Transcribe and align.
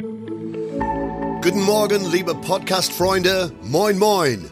Guten 0.00 1.62
Morgen, 1.62 2.10
liebe 2.10 2.34
Podcast-Freunde. 2.34 3.52
Moin, 3.62 3.98
moin. 3.98 4.50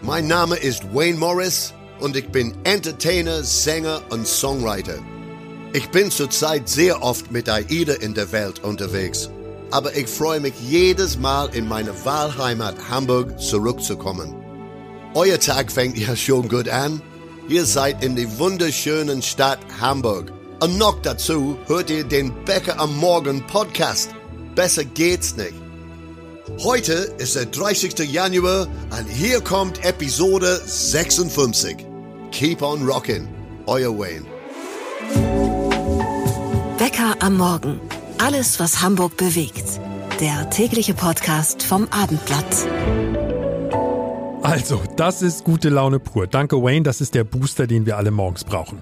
Mein 0.00 0.28
Name 0.28 0.54
ist 0.54 0.94
Wayne 0.94 1.18
Morris 1.18 1.74
und 1.98 2.16
ich 2.16 2.28
bin 2.28 2.54
Entertainer, 2.62 3.42
Sänger 3.42 4.00
und 4.10 4.28
Songwriter. 4.28 5.00
Ich 5.72 5.88
bin 5.90 6.12
zurzeit 6.12 6.68
sehr 6.68 7.02
oft 7.02 7.32
mit 7.32 7.48
AIDA 7.48 7.94
in 7.94 8.14
der 8.14 8.30
Welt 8.30 8.62
unterwegs, 8.62 9.28
aber 9.72 9.96
ich 9.96 10.06
freue 10.06 10.38
mich 10.38 10.54
jedes 10.60 11.18
Mal 11.18 11.48
in 11.52 11.66
meine 11.66 12.04
Wahlheimat 12.04 12.76
Hamburg 12.88 13.40
zurückzukommen. 13.40 14.36
Euer 15.14 15.40
Tag 15.40 15.72
fängt 15.72 15.98
ja 15.98 16.14
schon 16.14 16.48
gut 16.48 16.68
an. 16.68 17.02
Ihr 17.48 17.64
seid 17.64 18.04
in 18.04 18.14
die 18.14 18.38
wunderschönen 18.38 19.20
Stadt 19.22 19.58
Hamburg. 19.80 20.32
Und 20.62 20.78
noch 20.78 21.02
dazu 21.02 21.58
hört 21.66 21.90
ihr 21.90 22.04
den 22.04 22.32
Bäcker 22.44 22.78
am 22.78 22.96
Morgen 22.96 23.44
Podcast. 23.48 24.10
Besser 24.56 24.84
geht's 24.86 25.36
nicht. 25.36 25.52
Heute 26.64 26.92
ist 27.18 27.36
der 27.36 27.44
30. 27.44 27.98
Januar 28.10 28.66
und 28.98 29.06
hier 29.06 29.42
kommt 29.42 29.84
Episode 29.84 30.58
56. 30.64 31.76
Keep 32.32 32.62
on 32.62 32.88
rockin'. 32.88 33.26
Euer 33.66 33.90
Wayne. 33.98 34.24
Bäcker 36.78 37.16
am 37.20 37.36
Morgen. 37.36 37.78
Alles, 38.16 38.58
was 38.58 38.80
Hamburg 38.80 39.18
bewegt. 39.18 39.78
Der 40.20 40.48
tägliche 40.48 40.94
Podcast 40.94 41.62
vom 41.62 41.86
Abendblatt. 41.90 42.66
Also, 44.42 44.80
das 44.96 45.20
ist 45.20 45.44
gute 45.44 45.68
Laune 45.68 45.98
pur. 45.98 46.26
Danke, 46.28 46.62
Wayne. 46.62 46.82
Das 46.82 47.02
ist 47.02 47.14
der 47.14 47.24
Booster, 47.24 47.66
den 47.66 47.84
wir 47.84 47.98
alle 47.98 48.10
morgens 48.10 48.44
brauchen. 48.44 48.80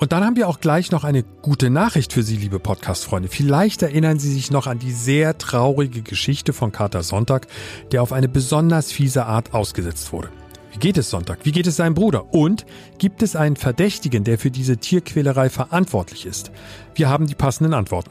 Und 0.00 0.12
dann 0.12 0.24
haben 0.24 0.36
wir 0.36 0.48
auch 0.48 0.60
gleich 0.60 0.90
noch 0.90 1.04
eine 1.04 1.22
gute 1.22 1.68
Nachricht 1.68 2.14
für 2.14 2.22
Sie, 2.22 2.38
liebe 2.38 2.58
Podcast-Freunde. 2.58 3.28
Vielleicht 3.28 3.82
erinnern 3.82 4.18
Sie 4.18 4.32
sich 4.32 4.50
noch 4.50 4.66
an 4.66 4.78
die 4.78 4.92
sehr 4.92 5.36
traurige 5.36 6.00
Geschichte 6.00 6.54
von 6.54 6.72
Kater 6.72 7.02
Sonntag, 7.02 7.46
der 7.92 8.02
auf 8.02 8.14
eine 8.14 8.26
besonders 8.26 8.92
fiese 8.92 9.26
Art 9.26 9.52
ausgesetzt 9.52 10.10
wurde. 10.14 10.30
Wie 10.72 10.78
geht 10.78 10.96
es 10.98 11.10
Sonntag? 11.10 11.40
Wie 11.42 11.52
geht 11.52 11.66
es 11.66 11.76
seinem 11.76 11.94
Bruder? 11.94 12.32
Und 12.32 12.64
gibt 12.98 13.22
es 13.22 13.34
einen 13.34 13.56
Verdächtigen, 13.56 14.22
der 14.22 14.38
für 14.38 14.52
diese 14.52 14.76
Tierquälerei 14.76 15.50
verantwortlich 15.50 16.26
ist? 16.26 16.52
Wir 16.94 17.08
haben 17.08 17.26
die 17.26 17.34
passenden 17.34 17.74
Antworten. 17.74 18.10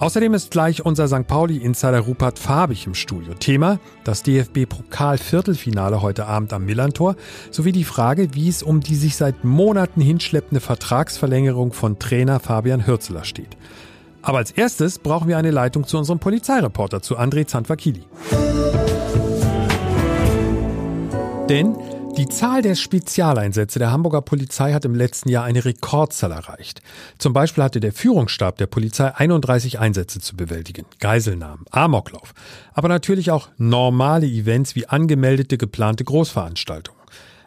Außerdem 0.00 0.34
ist 0.34 0.50
gleich 0.50 0.84
unser 0.84 1.06
St. 1.06 1.26
Pauli-Insider 1.26 2.00
Rupert 2.00 2.38
Farbig 2.38 2.86
im 2.86 2.94
Studio. 2.94 3.34
Thema 3.34 3.78
das 4.02 4.22
DFB-Pokal-Viertelfinale 4.24 6.02
heute 6.02 6.26
Abend 6.26 6.52
am 6.52 6.64
Millantor 6.64 7.16
sowie 7.50 7.70
die 7.70 7.84
Frage, 7.84 8.34
wie 8.34 8.48
es 8.48 8.62
um 8.62 8.80
die 8.80 8.96
sich 8.96 9.14
seit 9.14 9.44
Monaten 9.44 10.00
hinschleppende 10.00 10.60
Vertragsverlängerung 10.60 11.72
von 11.72 11.98
Trainer 11.98 12.40
Fabian 12.40 12.86
Hürzeler 12.86 13.24
steht. 13.24 13.56
Aber 14.22 14.38
als 14.38 14.50
erstes 14.50 14.98
brauchen 14.98 15.28
wir 15.28 15.38
eine 15.38 15.50
Leitung 15.50 15.86
zu 15.86 15.96
unserem 15.96 16.18
Polizeireporter, 16.18 17.02
zu 17.02 17.18
André 17.18 17.46
Zandvakili. 17.46 18.04
Denn 21.50 21.76
die 22.20 22.28
Zahl 22.28 22.60
der 22.60 22.74
Spezialeinsätze 22.74 23.78
der 23.78 23.92
Hamburger 23.92 24.20
Polizei 24.20 24.74
hat 24.74 24.84
im 24.84 24.94
letzten 24.94 25.30
Jahr 25.30 25.44
eine 25.44 25.64
Rekordzahl 25.64 26.32
erreicht. 26.32 26.82
Zum 27.16 27.32
Beispiel 27.32 27.64
hatte 27.64 27.80
der 27.80 27.94
Führungsstab 27.94 28.58
der 28.58 28.66
Polizei 28.66 29.14
31 29.14 29.78
Einsätze 29.78 30.20
zu 30.20 30.36
bewältigen. 30.36 30.84
Geiselnahmen, 30.98 31.64
Amoklauf, 31.70 32.34
aber 32.74 32.88
natürlich 32.88 33.30
auch 33.30 33.48
normale 33.56 34.26
Events 34.26 34.74
wie 34.74 34.86
angemeldete 34.86 35.56
geplante 35.56 36.04
Großveranstaltungen. 36.04 37.00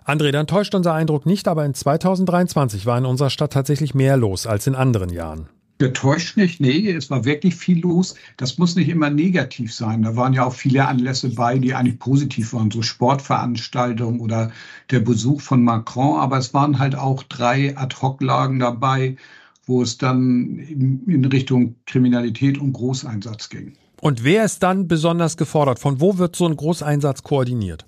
André, 0.07 0.31
dann 0.31 0.47
täuscht 0.47 0.73
unser 0.73 0.95
Eindruck 0.95 1.27
nicht, 1.27 1.47
aber 1.47 1.66
in 1.66 1.75
2023 1.75 2.88
war 2.88 2.97
in 2.97 3.05
unserer 3.05 3.29
Stadt 3.29 3.53
tatsächlich 3.53 3.94
mehr 3.94 4.17
los 4.17 4.47
als 4.47 4.66
in 4.66 4.73
anderen 4.73 5.09
Jahren. 5.09 5.49
Getäuscht 5.79 6.38
nicht, 6.38 6.61
nee, 6.61 6.91
es 6.91 7.09
war 7.09 7.25
wirklich 7.25 7.55
viel 7.55 7.81
los. 7.81 8.16
Das 8.38 8.57
muss 8.57 8.75
nicht 8.75 8.89
immer 8.89 9.09
negativ 9.09 9.73
sein. 9.73 10.03
Da 10.03 10.16
waren 10.16 10.33
ja 10.33 10.45
auch 10.45 10.53
viele 10.53 10.88
Anlässe 10.88 11.29
bei, 11.29 11.57
die 11.57 11.73
eigentlich 11.73 11.99
positiv 11.99 12.53
waren, 12.53 12.71
so 12.71 12.81
Sportveranstaltungen 12.81 14.19
oder 14.19 14.51
der 14.91 14.99
Besuch 14.99 15.41
von 15.41 15.63
Macron. 15.63 16.19
Aber 16.19 16.38
es 16.38 16.53
waren 16.53 16.79
halt 16.79 16.95
auch 16.95 17.23
drei 17.23 17.75
Ad-Hoc-Lagen 17.75 18.59
dabei, 18.59 19.17
wo 19.66 19.81
es 19.81 19.97
dann 19.97 20.59
in 20.59 21.25
Richtung 21.25 21.75
Kriminalität 21.85 22.59
und 22.59 22.73
Großeinsatz 22.73 23.50
ging. 23.50 23.73
Und 24.00 24.23
wer 24.23 24.45
ist 24.45 24.61
dann 24.63 24.88
besonders 24.88 25.38
gefordert? 25.38 25.79
Von 25.79 26.01
wo 26.01 26.17
wird 26.17 26.35
so 26.35 26.45
ein 26.45 26.55
Großeinsatz 26.55 27.23
koordiniert? 27.23 27.85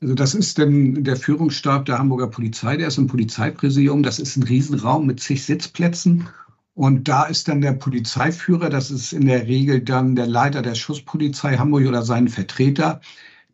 Also 0.00 0.14
das 0.14 0.34
ist 0.34 0.58
denn 0.58 1.02
der 1.02 1.16
Führungsstab 1.16 1.86
der 1.86 1.98
Hamburger 1.98 2.26
Polizei, 2.26 2.76
der 2.76 2.88
ist 2.88 2.98
im 2.98 3.06
Polizeipräsidium. 3.06 4.02
Das 4.02 4.18
ist 4.18 4.36
ein 4.36 4.42
Riesenraum 4.42 5.06
mit 5.06 5.20
zig 5.20 5.44
Sitzplätzen. 5.44 6.28
Und 6.74 7.06
da 7.08 7.24
ist 7.24 7.46
dann 7.48 7.60
der 7.60 7.72
Polizeiführer, 7.72 8.68
das 8.68 8.90
ist 8.90 9.12
in 9.12 9.26
der 9.26 9.46
Regel 9.46 9.80
dann 9.80 10.16
der 10.16 10.26
Leiter 10.26 10.60
der 10.60 10.74
Schusspolizei 10.74 11.56
Hamburg 11.56 11.86
oder 11.86 12.02
sein 12.02 12.28
Vertreter, 12.28 13.00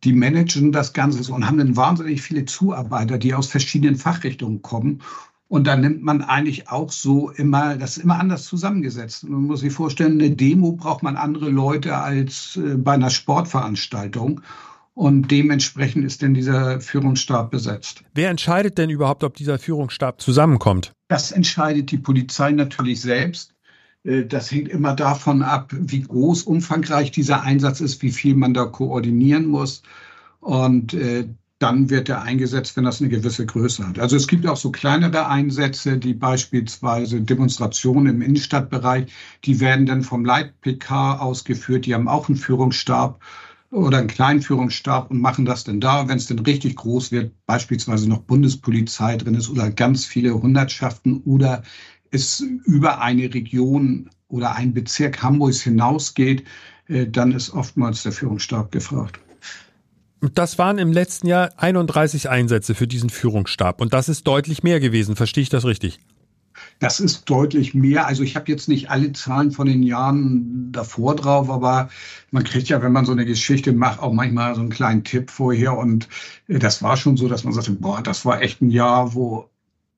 die 0.05 0.15
managen 0.15 0.73
das 0.73 0.95
Ganze 0.95 1.31
und 1.33 1.47
haben 1.47 1.59
dann 1.59 1.77
wahnsinnig 1.77 2.23
viele 2.23 2.47
Zuarbeiter, 2.47 3.19
die 3.19 3.35
aus 3.35 3.49
verschiedenen 3.49 3.97
Fachrichtungen 3.97 4.63
kommen. 4.63 5.03
Und 5.49 5.67
da 5.67 5.77
nimmt 5.77 6.03
man 6.03 6.23
eigentlich 6.23 6.69
auch 6.71 6.93
so 6.93 7.31
immer, 7.31 7.77
das 7.77 7.97
ist 7.97 8.05
immer 8.05 8.21
anders 8.21 8.45
zusammengesetzt. 8.45 9.29
Man 9.29 9.43
muss 9.43 9.61
sich 9.61 9.73
vorstellen, 9.73 10.13
eine 10.13 10.31
Demo 10.31 10.73
braucht 10.73 11.03
man 11.03 11.17
andere 11.17 11.51
Leute 11.51 11.97
als 11.97 12.57
äh, 12.57 12.77
bei 12.77 12.93
einer 12.93 13.11
Sportveranstaltung. 13.11 14.43
Und 15.01 15.31
dementsprechend 15.31 16.05
ist 16.05 16.21
denn 16.21 16.35
dieser 16.35 16.79
Führungsstab 16.79 17.51
besetzt. 17.51 18.05
Wer 18.13 18.29
entscheidet 18.29 18.77
denn 18.77 18.91
überhaupt, 18.91 19.25
ob 19.25 19.33
dieser 19.33 19.59
Führungsstab 19.59 20.21
zusammenkommt? 20.21 20.93
Das 21.09 21.33
entscheidet 21.33 21.91
die 21.91 21.97
Polizei 21.97 22.51
natürlich 22.51 23.01
selbst. 23.01 23.55
Äh, 24.05 24.27
das 24.27 24.51
hängt 24.51 24.69
immer 24.69 24.95
davon 24.95 25.41
ab, 25.41 25.73
wie 25.73 26.03
groß, 26.03 26.43
umfangreich 26.43 27.13
dieser 27.13 27.41
Einsatz 27.45 27.81
ist, 27.81 28.03
wie 28.03 28.11
viel 28.11 28.35
man 28.35 28.53
da 28.53 28.67
koordinieren 28.67 29.47
muss. 29.47 29.83
Und 30.41 30.93
äh, 30.93 31.27
dann 31.61 31.89
wird 31.89 32.11
er 32.11 32.21
eingesetzt, 32.21 32.77
wenn 32.77 32.85
das 32.85 33.01
eine 33.01 33.09
gewisse 33.09 33.47
Größe 33.47 33.89
hat. 33.89 33.99
Also 33.99 34.17
es 34.17 34.29
gibt 34.29 34.47
auch 34.47 34.59
so 34.59 34.71
kleinere 34.71 35.29
Einsätze, 35.29 35.97
die 35.97 36.13
beispielsweise 36.13 37.23
Demonstrationen 37.23 38.17
im 38.17 38.21
Innenstadtbereich, 38.21 39.11
die 39.47 39.61
werden 39.61 39.87
dann 39.87 40.03
vom 40.03 40.27
Leit-PK 40.27 41.21
ausgeführt. 41.21 41.87
Die 41.87 41.95
haben 41.95 42.07
auch 42.07 42.29
einen 42.29 42.37
Führungsstab 42.37 43.19
oder 43.71 43.99
einen 43.99 44.09
kleinen 44.09 44.43
Führungsstab 44.43 45.11
und 45.11 45.21
machen 45.21 45.45
das 45.45 45.65
denn 45.65 45.81
da, 45.81 46.09
wenn 46.09 46.19
es 46.19 46.27
denn 46.27 46.41
richtig 46.41 46.77
groß 46.77 47.13
wird, 47.13 47.33
beispielsweise 47.47 48.09
noch 48.09 48.21
Bundespolizei 48.21 49.17
drin 49.17 49.35
ist 49.35 49.49
oder 49.49 49.71
ganz 49.71 50.05
viele 50.05 50.35
Hundertschaften 50.35 51.23
oder 51.25 51.63
es 52.11 52.41
über 52.65 53.01
eine 53.01 53.33
Region 53.33 54.11
oder 54.29 54.57
ein 54.57 54.75
Bezirk 54.75 55.23
Hamburgs 55.23 55.63
hinausgeht, 55.63 56.45
äh, 56.89 57.07
dann 57.07 57.33
ist 57.33 57.51
oftmals 57.51 58.03
der 58.03 58.13
Führungsstab 58.13 58.73
gefragt. 58.73 59.21
Das 60.35 60.59
waren 60.59 60.79
im 60.79 60.93
letzten 60.93 61.29
Jahr 61.29 61.51
31 61.57 62.29
Einsätze 62.29 62.75
für 62.75 62.87
diesen 62.87 63.09
Führungsstab 63.09 63.81
und 63.81 63.95
das 63.95 64.09
ist 64.09 64.27
deutlich 64.27 64.63
mehr 64.63 64.81
gewesen. 64.81 65.17
Verstehe 65.17 65.43
ich 65.43 65.49
das 65.49 65.65
richtig? 65.65 66.01
Das 66.79 67.01
ist 67.01 67.29
deutlich 67.29 67.75
mehr. 67.75 68.07
Also 68.07 68.23
ich 68.23 68.37
habe 68.37 68.51
jetzt 68.51 68.69
nicht 68.69 68.91
alle 68.91 69.13
Zahlen 69.13 69.51
von 69.51 69.67
den 69.67 69.83
Jahren 69.83 70.73
davor 70.73 71.15
drauf, 71.17 71.51
aber 71.51 71.89
man 72.31 72.45
kriegt 72.45 72.69
ja, 72.69 72.83
wenn 72.83 72.93
man 72.93 73.05
so 73.05 73.13
eine 73.13 73.25
Geschichte 73.25 73.73
macht, 73.73 74.01
auch 74.01 74.13
manchmal 74.13 74.55
so 74.55 74.61
einen 74.61 74.71
kleinen 74.71 75.05
Tipp 75.05 75.31
vorher. 75.31 75.77
Und 75.77 76.09
äh, 76.49 76.59
das 76.59 76.83
war 76.83 76.97
schon 76.97 77.17
so, 77.17 77.29
dass 77.29 77.45
man 77.45 77.53
sagte, 77.53 77.73
boah, 77.73 78.03
das 78.03 78.25
war 78.25 78.41
echt 78.43 78.63
ein 78.63 78.71
Jahr, 78.71 79.15
wo 79.15 79.49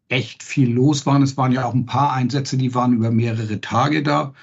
echt 0.09 0.43
viel 0.43 0.73
los 0.73 1.07
war. 1.07 1.21
Es 1.23 1.37
waren 1.37 1.53
ja 1.53 1.65
auch 1.65 1.75
ein 1.75 1.87
paar 1.87 2.13
Einsätze, 2.13 2.57
die 2.57 2.75
waren 2.75 2.95
über 2.95 3.11
mehrere 3.11 3.61
Tage 3.61 4.03
da. 4.03 4.35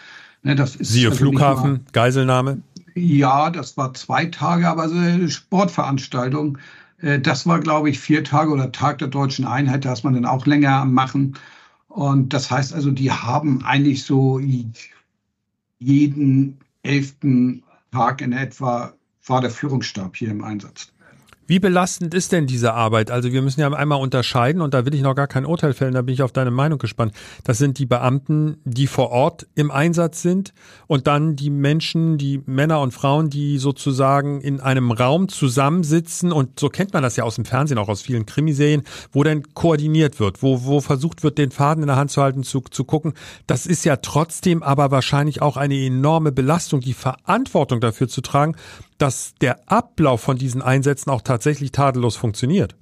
Ne, 0.42 0.56
Siehe 0.80 1.10
also 1.10 1.18
Flughafen, 1.18 1.72
mal, 1.72 1.82
Geiselnahme. 1.92 2.62
Ja, 2.96 3.50
das 3.50 3.78
war 3.78 3.94
zwei 3.94 4.26
Tage, 4.26 4.68
aber 4.68 4.90
so 4.90 4.96
eine 4.96 5.30
Sportveranstaltung. 5.30 6.58
Äh, 7.02 7.20
das 7.20 7.46
war, 7.46 7.60
glaube 7.60 7.90
ich, 7.90 8.00
vier 8.00 8.24
Tage 8.24 8.52
oder 8.52 8.72
Tag 8.72 9.00
der 9.00 9.10
deutschen 9.10 9.46
Einheit. 9.46 9.86
Da 9.86 9.94
ist 9.94 10.04
man 10.04 10.14
dann 10.14 10.26
auch 10.26 10.46
länger 10.46 10.82
am 10.82 10.94
Machen. 10.94 11.36
Und 11.90 12.34
das 12.34 12.50
heißt 12.50 12.74
also, 12.74 12.92
die 12.92 13.12
haben 13.12 13.64
eigentlich 13.66 14.04
so 14.04 14.40
jeden 15.80 16.58
elften 16.84 17.64
Tag 17.92 18.22
in 18.22 18.32
etwa 18.32 18.94
war 19.26 19.42
der 19.42 19.52
Führungsstab 19.52 20.16
hier 20.16 20.30
im 20.30 20.44
Einsatz. 20.44 20.92
Wie 21.50 21.58
belastend 21.58 22.14
ist 22.14 22.32
denn 22.32 22.46
diese 22.46 22.76
Arbeit? 22.76 23.10
Also 23.10 23.32
wir 23.32 23.42
müssen 23.42 23.60
ja 23.60 23.74
einmal 23.74 24.00
unterscheiden 24.00 24.62
und 24.62 24.76
da 24.76 24.86
will 24.86 24.94
ich 24.94 25.02
noch 25.02 25.16
gar 25.16 25.26
kein 25.26 25.48
Urteil 25.48 25.74
fällen, 25.74 25.96
da 25.96 26.04
bin 26.04 26.14
ich 26.14 26.22
auf 26.22 26.32
deine 26.32 26.52
Meinung 26.52 26.78
gespannt. 26.78 27.12
Das 27.44 27.58
sind 27.58 27.80
die 27.80 27.88
Beamten, 27.88 28.60
die 28.66 28.86
vor 28.86 29.10
Ort 29.10 29.48
im 29.56 29.72
Einsatz 29.72 30.22
sind 30.22 30.54
und 30.86 31.08
dann 31.08 31.36
die 31.36 31.50
Menschen, 31.50 32.20
die 32.20 32.44
Männer 32.46 32.82
und 32.82 32.94
Frauen, 32.94 33.32
die 33.32 33.58
sozusagen 33.58 34.42
in 34.42 34.62
einem 34.62 34.92
Raum 34.92 35.28
zusammensitzen 35.28 36.32
und 36.32 36.60
so 36.60 36.70
kennt 36.70 36.94
man 36.94 37.02
das 37.02 37.16
ja 37.16 37.24
aus 37.24 37.34
dem 37.34 37.46
Fernsehen, 37.46 37.80
auch 37.80 37.90
aus 37.90 38.04
vielen 38.04 38.28
Krimiserien, 38.28 38.84
wo 39.12 39.24
dann 39.24 39.42
koordiniert 39.56 40.20
wird, 40.20 40.44
wo, 40.44 40.66
wo 40.66 40.82
versucht 40.82 41.24
wird, 41.24 41.40
den 41.40 41.50
Faden 41.50 41.82
in 41.82 41.88
der 41.88 41.96
Hand 41.96 42.12
zu 42.12 42.22
halten, 42.22 42.44
zu, 42.44 42.62
zu 42.62 42.84
gucken. 42.84 43.14
Das 43.48 43.66
ist 43.66 43.86
ja 43.86 43.96
trotzdem 43.96 44.62
aber 44.62 44.92
wahrscheinlich 44.92 45.42
auch 45.42 45.58
eine 45.58 45.84
enorme 45.84 46.32
Belastung, 46.32 46.80
die 46.80 46.94
Verantwortung 46.94 47.82
dafür 47.82 48.08
zu 48.08 48.22
tragen, 48.22 48.56
dass 49.00 49.34
der 49.42 49.70
Ablauf 49.72 50.22
von 50.22 50.38
diesen 50.38 50.62
Einsätzen 50.62 51.10
auch 51.10 51.22
tatsächlich 51.22 51.72
tadellos 51.72 52.16
funktioniert. 52.16 52.76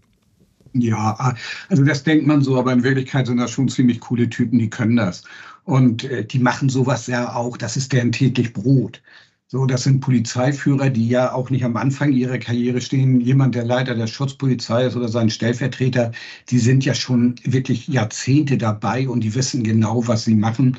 Ja, 0.74 1.36
also 1.70 1.84
das 1.84 2.04
denkt 2.04 2.28
man 2.28 2.42
so, 2.42 2.58
aber 2.60 2.74
in 2.74 2.84
Wirklichkeit 2.84 3.28
sind 3.28 3.38
das 3.38 3.52
schon 3.52 3.70
ziemlich 3.70 4.00
coole 4.00 4.30
Typen, 4.30 4.60
die 4.60 4.70
können 4.70 4.98
das. 4.98 5.24
Und 5.64 6.04
äh, 6.04 6.26
die 6.26 6.40
machen 6.40 6.70
sowas 6.70 7.08
ja 7.08 7.34
auch, 7.34 7.58
das 7.58 7.78
ist 7.78 7.94
deren 7.94 8.12
täglich 8.12 8.54
Brot. 8.54 9.02
So, 9.50 9.66
das 9.66 9.84
sind 9.84 10.02
Polizeiführer, 10.02 10.90
die 10.90 11.08
ja 11.08 11.32
auch 11.32 11.50
nicht 11.50 11.64
am 11.64 11.78
Anfang 11.78 12.12
ihrer 12.12 12.38
Karriere 12.38 12.82
stehen. 12.82 13.22
Jemand, 13.22 13.56
der 13.56 13.64
Leiter 13.64 13.96
der 13.96 14.08
Schutzpolizei 14.08 14.88
ist 14.88 14.98
oder 14.98 15.08
sein 15.08 15.30
Stellvertreter, 15.30 16.12
die 16.50 16.60
sind 16.60 16.84
ja 16.84 16.94
schon 16.94 17.36
wirklich 17.46 17.88
Jahrzehnte 17.88 18.58
dabei 18.58 19.08
und 19.08 19.22
die 19.22 19.36
wissen 19.36 19.64
genau, 19.64 20.06
was 20.06 20.26
sie 20.26 20.36
machen. 20.36 20.78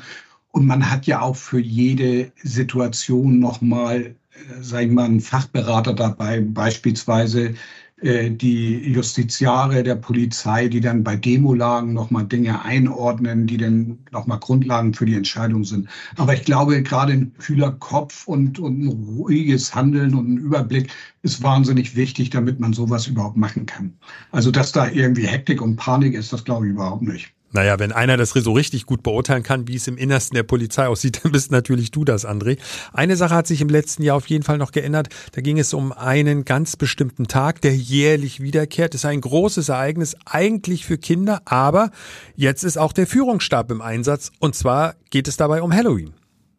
Und 0.51 0.67
man 0.67 0.89
hat 0.89 1.07
ja 1.07 1.21
auch 1.21 1.35
für 1.35 1.59
jede 1.59 2.31
Situation 2.43 3.39
nochmal, 3.39 4.15
äh, 4.39 4.61
sag 4.61 4.83
ich 4.83 4.91
mal, 4.91 5.05
einen 5.05 5.21
Fachberater 5.21 5.93
dabei, 5.93 6.41
beispielsweise 6.41 7.55
äh, 8.01 8.31
die 8.31 8.77
Justiziare 8.93 9.83
der 9.83 9.95
Polizei, 9.95 10.69
die 10.69 10.79
dann 10.79 11.03
bei 11.03 11.15
Demolagen 11.17 11.93
nochmal 11.93 12.25
Dinge 12.25 12.63
einordnen, 12.63 13.45
die 13.45 13.57
dann 13.57 13.99
nochmal 14.11 14.39
Grundlagen 14.39 14.93
für 14.93 15.05
die 15.05 15.15
Entscheidung 15.15 15.65
sind. 15.65 15.89
Aber 16.15 16.33
ich 16.33 16.43
glaube, 16.43 16.81
gerade 16.81 17.13
ein 17.13 17.33
kühler 17.37 17.71
Kopf 17.73 18.27
und, 18.27 18.59
und 18.59 18.81
ein 18.81 18.87
ruhiges 18.87 19.75
Handeln 19.75 20.15
und 20.15 20.29
ein 20.29 20.37
Überblick 20.37 20.91
ist 21.23 21.43
wahnsinnig 21.43 21.95
wichtig, 21.95 22.29
damit 22.29 22.59
man 22.59 22.73
sowas 22.73 23.07
überhaupt 23.07 23.37
machen 23.37 23.65
kann. 23.65 23.93
Also, 24.31 24.51
dass 24.51 24.71
da 24.71 24.89
irgendwie 24.89 25.27
Hektik 25.27 25.61
und 25.61 25.75
Panik 25.75 26.13
ist, 26.13 26.31
das 26.31 26.45
glaube 26.45 26.67
ich 26.67 26.71
überhaupt 26.73 27.01
nicht. 27.01 27.33
Naja, 27.51 27.79
wenn 27.79 27.91
einer 27.91 28.15
das 28.15 28.29
so 28.29 28.51
richtig 28.51 28.85
gut 28.85 29.01
beurteilen 29.01 29.41
kann, 29.41 29.67
wie 29.67 29.75
es 29.75 29.87
im 29.87 29.97
Innersten 29.97 30.35
der 30.35 30.43
Polizei 30.43 30.87
aussieht, 30.87 31.21
dann 31.23 31.31
bist 31.31 31.51
natürlich 31.51 31.91
du 31.91 32.05
das, 32.05 32.25
André. 32.25 32.59
Eine 32.93 33.15
Sache 33.15 33.33
hat 33.33 33.47
sich 33.47 33.61
im 33.61 33.69
letzten 33.69 34.03
Jahr 34.03 34.17
auf 34.17 34.27
jeden 34.27 34.43
Fall 34.43 34.57
noch 34.57 34.71
geändert. 34.71 35.09
Da 35.31 35.41
ging 35.41 35.57
es 35.57 35.73
um 35.73 35.91
einen 35.91 36.45
ganz 36.45 36.75
bestimmten 36.75 37.27
Tag, 37.27 37.61
der 37.61 37.75
jährlich 37.75 38.41
wiederkehrt. 38.41 38.93
Das 38.93 39.01
ist 39.01 39.05
ein 39.05 39.21
großes 39.21 39.69
Ereignis, 39.69 40.15
eigentlich 40.25 40.85
für 40.85 40.97
Kinder, 40.97 41.41
aber 41.45 41.91
jetzt 42.35 42.63
ist 42.63 42.77
auch 42.77 42.93
der 42.93 43.07
Führungsstab 43.07 43.71
im 43.71 43.81
Einsatz. 43.81 44.31
Und 44.39 44.55
zwar 44.55 44.95
geht 45.09 45.27
es 45.27 45.37
dabei 45.37 45.61
um 45.61 45.73
Halloween. 45.73 46.13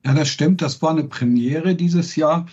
Ja, 0.04 0.14
das 0.14 0.28
stimmt. 0.28 0.62
Das 0.62 0.80
war 0.82 0.90
eine 0.90 1.04
Premiere 1.04 1.74
dieses 1.74 2.16
Jahr. 2.16 2.46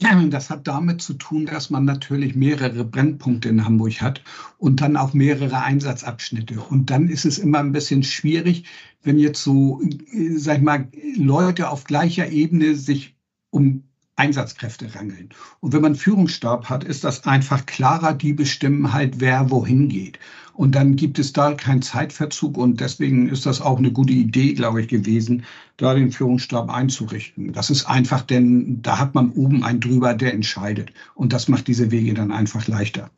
Das 0.30 0.50
hat 0.50 0.66
damit 0.66 1.02
zu 1.02 1.14
tun, 1.14 1.46
dass 1.46 1.70
man 1.70 1.84
natürlich 1.84 2.34
mehrere 2.34 2.84
Brennpunkte 2.84 3.48
in 3.48 3.64
Hamburg 3.64 4.00
hat 4.00 4.22
und 4.58 4.80
dann 4.80 4.96
auch 4.96 5.14
mehrere 5.14 5.62
Einsatzabschnitte. 5.62 6.60
Und 6.60 6.90
dann 6.90 7.08
ist 7.08 7.24
es 7.24 7.38
immer 7.38 7.60
ein 7.60 7.72
bisschen 7.72 8.02
schwierig, 8.02 8.64
wenn 9.02 9.18
jetzt 9.18 9.42
so, 9.42 9.80
äh, 9.82 10.36
sag 10.36 10.58
ich 10.58 10.62
mal, 10.62 10.88
Leute 11.16 11.70
auf 11.70 11.84
gleicher 11.84 12.28
Ebene 12.30 12.74
sich 12.74 13.16
um 13.50 13.84
Einsatzkräfte 14.16 14.94
rangeln. 14.94 15.30
Und 15.60 15.72
wenn 15.72 15.82
man 15.82 15.96
Führungsstab 15.96 16.68
hat, 16.70 16.84
ist 16.84 17.02
das 17.04 17.24
einfach 17.24 17.66
klarer, 17.66 18.14
die 18.14 18.32
bestimmen 18.32 18.92
halt, 18.92 19.20
wer 19.20 19.50
wohin 19.50 19.88
geht. 19.88 20.18
Und 20.54 20.74
dann 20.74 20.94
gibt 20.94 21.18
es 21.18 21.32
da 21.32 21.52
keinen 21.52 21.82
Zeitverzug 21.82 22.56
und 22.56 22.80
deswegen 22.80 23.28
ist 23.28 23.44
das 23.44 23.60
auch 23.60 23.78
eine 23.78 23.90
gute 23.90 24.12
Idee, 24.12 24.54
glaube 24.54 24.80
ich, 24.80 24.88
gewesen, 24.88 25.44
da 25.76 25.94
den 25.94 26.12
Führungsstab 26.12 26.70
einzurichten. 26.70 27.52
Das 27.52 27.70
ist 27.70 27.86
einfach, 27.86 28.22
denn 28.22 28.80
da 28.82 28.98
hat 28.98 29.14
man 29.14 29.30
oben 29.32 29.64
einen 29.64 29.80
drüber, 29.80 30.14
der 30.14 30.32
entscheidet. 30.32 30.92
Und 31.14 31.32
das 31.32 31.48
macht 31.48 31.66
diese 31.66 31.90
Wege 31.90 32.14
dann 32.14 32.30
einfach 32.30 32.68
leichter. 32.68 33.10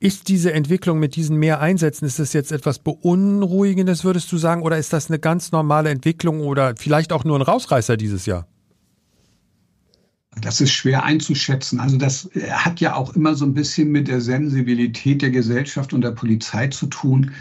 Ist 0.00 0.28
diese 0.28 0.52
Entwicklung 0.52 0.98
mit 0.98 1.16
diesen 1.16 1.36
mehr 1.36 1.60
Einsätzen, 1.60 2.04
ist 2.04 2.18
das 2.18 2.32
jetzt 2.32 2.52
etwas 2.52 2.80
Beunruhigendes, 2.80 4.04
würdest 4.04 4.30
du 4.32 4.36
sagen, 4.36 4.62
oder 4.62 4.76
ist 4.76 4.92
das 4.92 5.08
eine 5.08 5.18
ganz 5.18 5.52
normale 5.52 5.90
Entwicklung 5.90 6.40
oder 6.40 6.74
vielleicht 6.76 7.12
auch 7.12 7.24
nur 7.24 7.38
ein 7.38 7.42
Rausreißer 7.42 7.96
dieses 7.96 8.26
Jahr? 8.26 8.48
Das 10.40 10.60
ist 10.60 10.72
schwer 10.72 11.04
einzuschätzen. 11.04 11.78
Also 11.78 11.98
das 11.98 12.26
äh, 12.34 12.50
hat 12.50 12.80
ja 12.80 12.94
auch 12.94 13.14
immer 13.14 13.34
so 13.34 13.44
ein 13.44 13.54
bisschen 13.54 13.90
mit 13.90 14.08
der 14.08 14.20
Sensibilität 14.20 15.22
der 15.22 15.30
Gesellschaft 15.30 15.92
und 15.92 16.02
der 16.02 16.12
Polizei 16.12 16.68
zu 16.68 16.86
tun. 16.86 17.32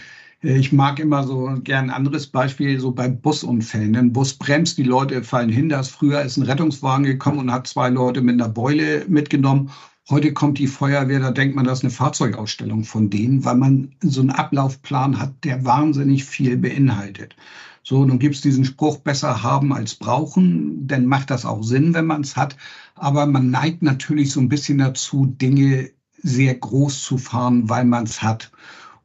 Äh, 0.44 0.58
ich 0.58 0.72
mag 0.74 1.00
immer 1.00 1.24
so 1.24 1.56
gern 1.64 1.86
ein 1.86 1.96
anderes 1.96 2.28
Beispiel, 2.28 2.80
so 2.80 2.92
bei 2.92 3.08
Busunfällen. 3.08 3.96
Ein 3.96 4.14
Bus 4.14 4.34
bremst, 4.34 4.78
die 4.78 4.84
Leute 4.84 5.24
fallen 5.24 5.50
hin. 5.50 5.70
Da 5.70 5.80
ist 5.80 5.90
früher 5.90 6.22
ist 6.22 6.38
ein 6.38 6.44
Rettungswagen 6.44 7.06
gekommen 7.06 7.40
und 7.40 7.52
hat 7.52 7.68
zwei 7.68 7.90
Leute 7.90 8.22
mit 8.22 8.36
einer 8.36 8.50
Beule 8.50 9.06
mitgenommen. 9.08 9.72
Heute 10.10 10.34
kommt 10.34 10.58
die 10.58 10.68
Feuerwehr, 10.68 11.20
da 11.20 11.32
denkt 11.32 11.56
man, 11.56 11.64
das 11.64 11.80
ist 11.80 11.84
eine 11.86 11.92
Fahrzeugausstellung 11.92 12.84
von 12.84 13.10
denen, 13.10 13.46
weil 13.46 13.56
man 13.56 13.96
so 14.02 14.20
einen 14.20 14.32
Ablaufplan 14.32 15.20
hat, 15.20 15.32
der 15.46 15.64
wahnsinnig 15.64 16.26
viel 16.26 16.58
beinhaltet. 16.58 17.36
So, 17.84 18.06
nun 18.06 18.20
gibt 18.20 18.36
es 18.36 18.42
diesen 18.42 18.66
Spruch, 18.66 18.98
besser 19.00 19.42
haben 19.42 19.74
als 19.74 19.96
brauchen, 19.96 20.88
denn 20.88 21.06
macht 21.06 21.32
das 21.32 21.46
auch 21.46 21.64
Sinn, 21.64 21.94
wenn 21.94 22.06
man 22.06 22.22
es 22.22 22.36
hat. 22.36 22.56
Aber 22.96 23.26
man 23.26 23.50
neigt 23.50 23.82
natürlich 23.82 24.32
so 24.32 24.40
ein 24.40 24.50
bisschen 24.50 24.78
dazu, 24.78 25.26
Dinge 25.26 25.90
sehr 26.22 26.54
groß 26.56 27.04
zu 27.04 27.18
fahren, 27.18 27.70
weil 27.70 27.86
man 27.86 28.04
es 28.04 28.22
hat. 28.22 28.52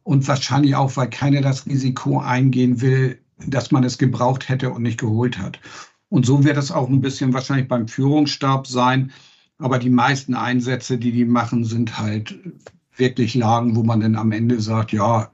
Und 0.03 0.27
wahrscheinlich 0.27 0.75
auch, 0.75 0.95
weil 0.95 1.09
keiner 1.09 1.41
das 1.41 1.65
Risiko 1.65 2.19
eingehen 2.19 2.79
will, 2.81 3.19
dass 3.45 3.71
man 3.71 3.83
es 3.83 3.97
gebraucht 3.97 4.47
hätte 4.47 4.71
und 4.71 4.83
nicht 4.83 4.99
geholt 4.99 5.37
hat. 5.37 5.59
Und 6.09 6.25
so 6.25 6.43
wird 6.43 6.57
es 6.57 6.71
auch 6.71 6.89
ein 6.89 7.01
bisschen 7.01 7.33
wahrscheinlich 7.33 7.67
beim 7.67 7.87
Führungsstab 7.87 8.67
sein. 8.67 9.11
Aber 9.57 9.79
die 9.79 9.89
meisten 9.89 10.35
Einsätze, 10.35 10.97
die 10.97 11.11
die 11.11 11.25
machen, 11.25 11.65
sind 11.65 11.97
halt 11.97 12.39
wirklich 12.95 13.35
Lagen, 13.35 13.75
wo 13.75 13.83
man 13.83 14.01
dann 14.01 14.15
am 14.15 14.31
Ende 14.31 14.61
sagt, 14.61 14.91
ja, 14.91 15.31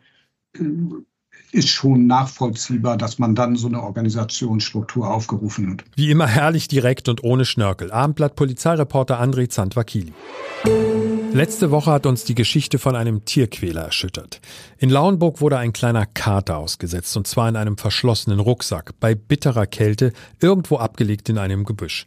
ist 1.54 1.70
schon 1.70 2.08
nachvollziehbar, 2.08 2.98
dass 2.98 3.20
man 3.20 3.36
dann 3.36 3.56
so 3.56 3.68
eine 3.68 3.84
Organisationsstruktur 3.84 5.10
aufgerufen 5.10 5.72
hat. 5.72 5.84
Wie 5.96 6.10
immer 6.10 6.28
herrlich 6.28 6.68
direkt 6.68 7.10
und 7.10 7.24
ohne 7.24 7.46
Schnörkel. 7.46 7.92
Abendblatt 7.92 8.36
Polizeireporter 8.36 9.22
André 9.22 9.50
Zandwakili. 9.50 10.14
Letzte 11.34 11.72
Woche 11.72 11.92
hat 11.92 12.06
uns 12.06 12.26
die 12.26 12.36
Geschichte 12.36 12.78
von 12.78 12.96
einem 12.96 13.26
Tierquäler 13.26 13.82
erschüttert. 13.82 14.40
In 14.78 14.90
Lauenburg 14.90 15.42
wurde 15.42 15.58
ein 15.58 15.74
kleiner 15.74 16.06
Kater 16.06 16.58
ausgesetzt, 16.58 17.18
und 17.18 17.28
zwar 17.28 17.50
in 17.50 17.56
einem 17.56 17.78
verschlossenen 17.78 18.40
Rucksack, 18.40 18.92
bei 19.00 19.16
bitterer 19.16 19.66
Kälte, 19.66 20.14
irgendwo 20.40 20.78
abgelegt 20.78 21.30
in 21.30 21.38
einem 21.40 21.66
Gebüsch. 21.66 22.06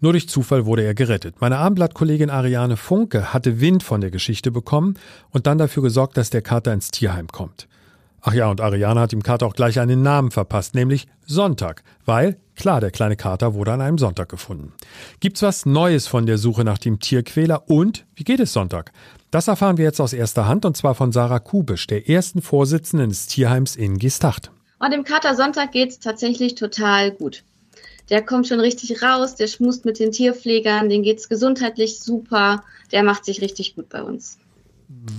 Nur 0.00 0.12
durch 0.12 0.28
Zufall 0.28 0.66
wurde 0.66 0.82
er 0.82 0.94
gerettet. 0.94 1.36
Meine 1.40 1.58
Abendblattkollegin 1.58 2.30
Ariane 2.30 2.76
Funke 2.76 3.32
hatte 3.32 3.60
Wind 3.60 3.82
von 3.82 4.00
der 4.00 4.10
Geschichte 4.10 4.50
bekommen 4.50 4.98
und 5.30 5.46
dann 5.46 5.58
dafür 5.58 5.82
gesorgt, 5.82 6.16
dass 6.16 6.30
der 6.30 6.42
Kater 6.42 6.72
ins 6.72 6.90
Tierheim 6.90 7.28
kommt. 7.28 7.68
Ach 8.26 8.32
ja, 8.32 8.50
und 8.50 8.62
Ariane 8.62 9.00
hat 9.00 9.12
dem 9.12 9.22
Kater 9.22 9.44
auch 9.44 9.52
gleich 9.52 9.78
einen 9.78 10.00
Namen 10.00 10.30
verpasst, 10.30 10.74
nämlich 10.74 11.06
Sonntag, 11.26 11.82
weil, 12.06 12.38
klar, 12.56 12.80
der 12.80 12.90
kleine 12.90 13.16
Kater 13.16 13.52
wurde 13.52 13.72
an 13.72 13.82
einem 13.82 13.98
Sonntag 13.98 14.30
gefunden. 14.30 14.72
Gibt's 15.20 15.42
was 15.42 15.66
Neues 15.66 16.06
von 16.06 16.24
der 16.24 16.38
Suche 16.38 16.64
nach 16.64 16.78
dem 16.78 17.00
Tierquäler 17.00 17.68
und 17.68 18.06
wie 18.14 18.24
geht 18.24 18.40
es 18.40 18.54
Sonntag? 18.54 18.92
Das 19.30 19.46
erfahren 19.46 19.76
wir 19.76 19.84
jetzt 19.84 20.00
aus 20.00 20.14
erster 20.14 20.48
Hand 20.48 20.64
und 20.64 20.74
zwar 20.74 20.94
von 20.94 21.12
Sarah 21.12 21.38
Kubisch, 21.38 21.86
der 21.86 22.08
ersten 22.08 22.40
Vorsitzenden 22.40 23.10
des 23.10 23.26
Tierheims 23.26 23.76
in 23.76 23.98
Gistacht. 23.98 24.50
Und 24.78 24.90
dem 24.90 25.04
Kater 25.04 25.36
Sonntag 25.36 25.72
geht's 25.72 25.98
tatsächlich 25.98 26.54
total 26.54 27.10
gut. 27.10 27.44
Der 28.08 28.24
kommt 28.24 28.48
schon 28.48 28.60
richtig 28.60 29.02
raus, 29.02 29.34
der 29.34 29.48
schmust 29.48 29.84
mit 29.84 29.98
den 29.98 30.12
Tierpflegern, 30.12 30.88
den 30.88 31.02
geht's 31.02 31.28
gesundheitlich 31.28 32.00
super, 32.00 32.64
der 32.90 33.02
macht 33.02 33.26
sich 33.26 33.42
richtig 33.42 33.76
gut 33.76 33.90
bei 33.90 34.02
uns. 34.02 34.38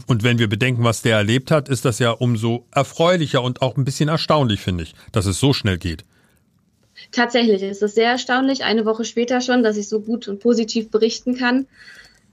Und 0.08 0.24
wenn 0.24 0.40
wir 0.40 0.48
bedenken, 0.48 0.84
was 0.84 1.02
der 1.02 1.18
erlebt 1.18 1.52
hat, 1.52 1.70
ist 1.70 1.86
das 1.86 2.00
ja 2.00 2.12
umso 2.12 2.66
erfreulicher 2.72 3.42
und 3.42 3.62
auch 3.62 3.78
ein 3.78 3.86
bisschen 3.86 4.10
erstaunlich, 4.10 4.62
finde 4.62 4.84
ich, 4.84 4.96
dass 5.12 5.26
es 5.26 5.40
so 5.40 5.54
schnell 5.54 5.78
geht. 5.78 6.06
Tatsächlich 7.12 7.62
ist 7.62 7.84
es 7.84 7.96
sehr 7.96 8.12
erstaunlich, 8.12 8.64
eine 8.64 8.86
Woche 8.86 9.06
später 9.06 9.42
schon, 9.42 9.64
dass 9.64 9.78
ich 9.78 9.90
so 9.90 10.02
gut 10.02 10.28
und 10.28 10.40
positiv 10.40 10.90
berichten 10.90 11.38
kann. 11.38 11.68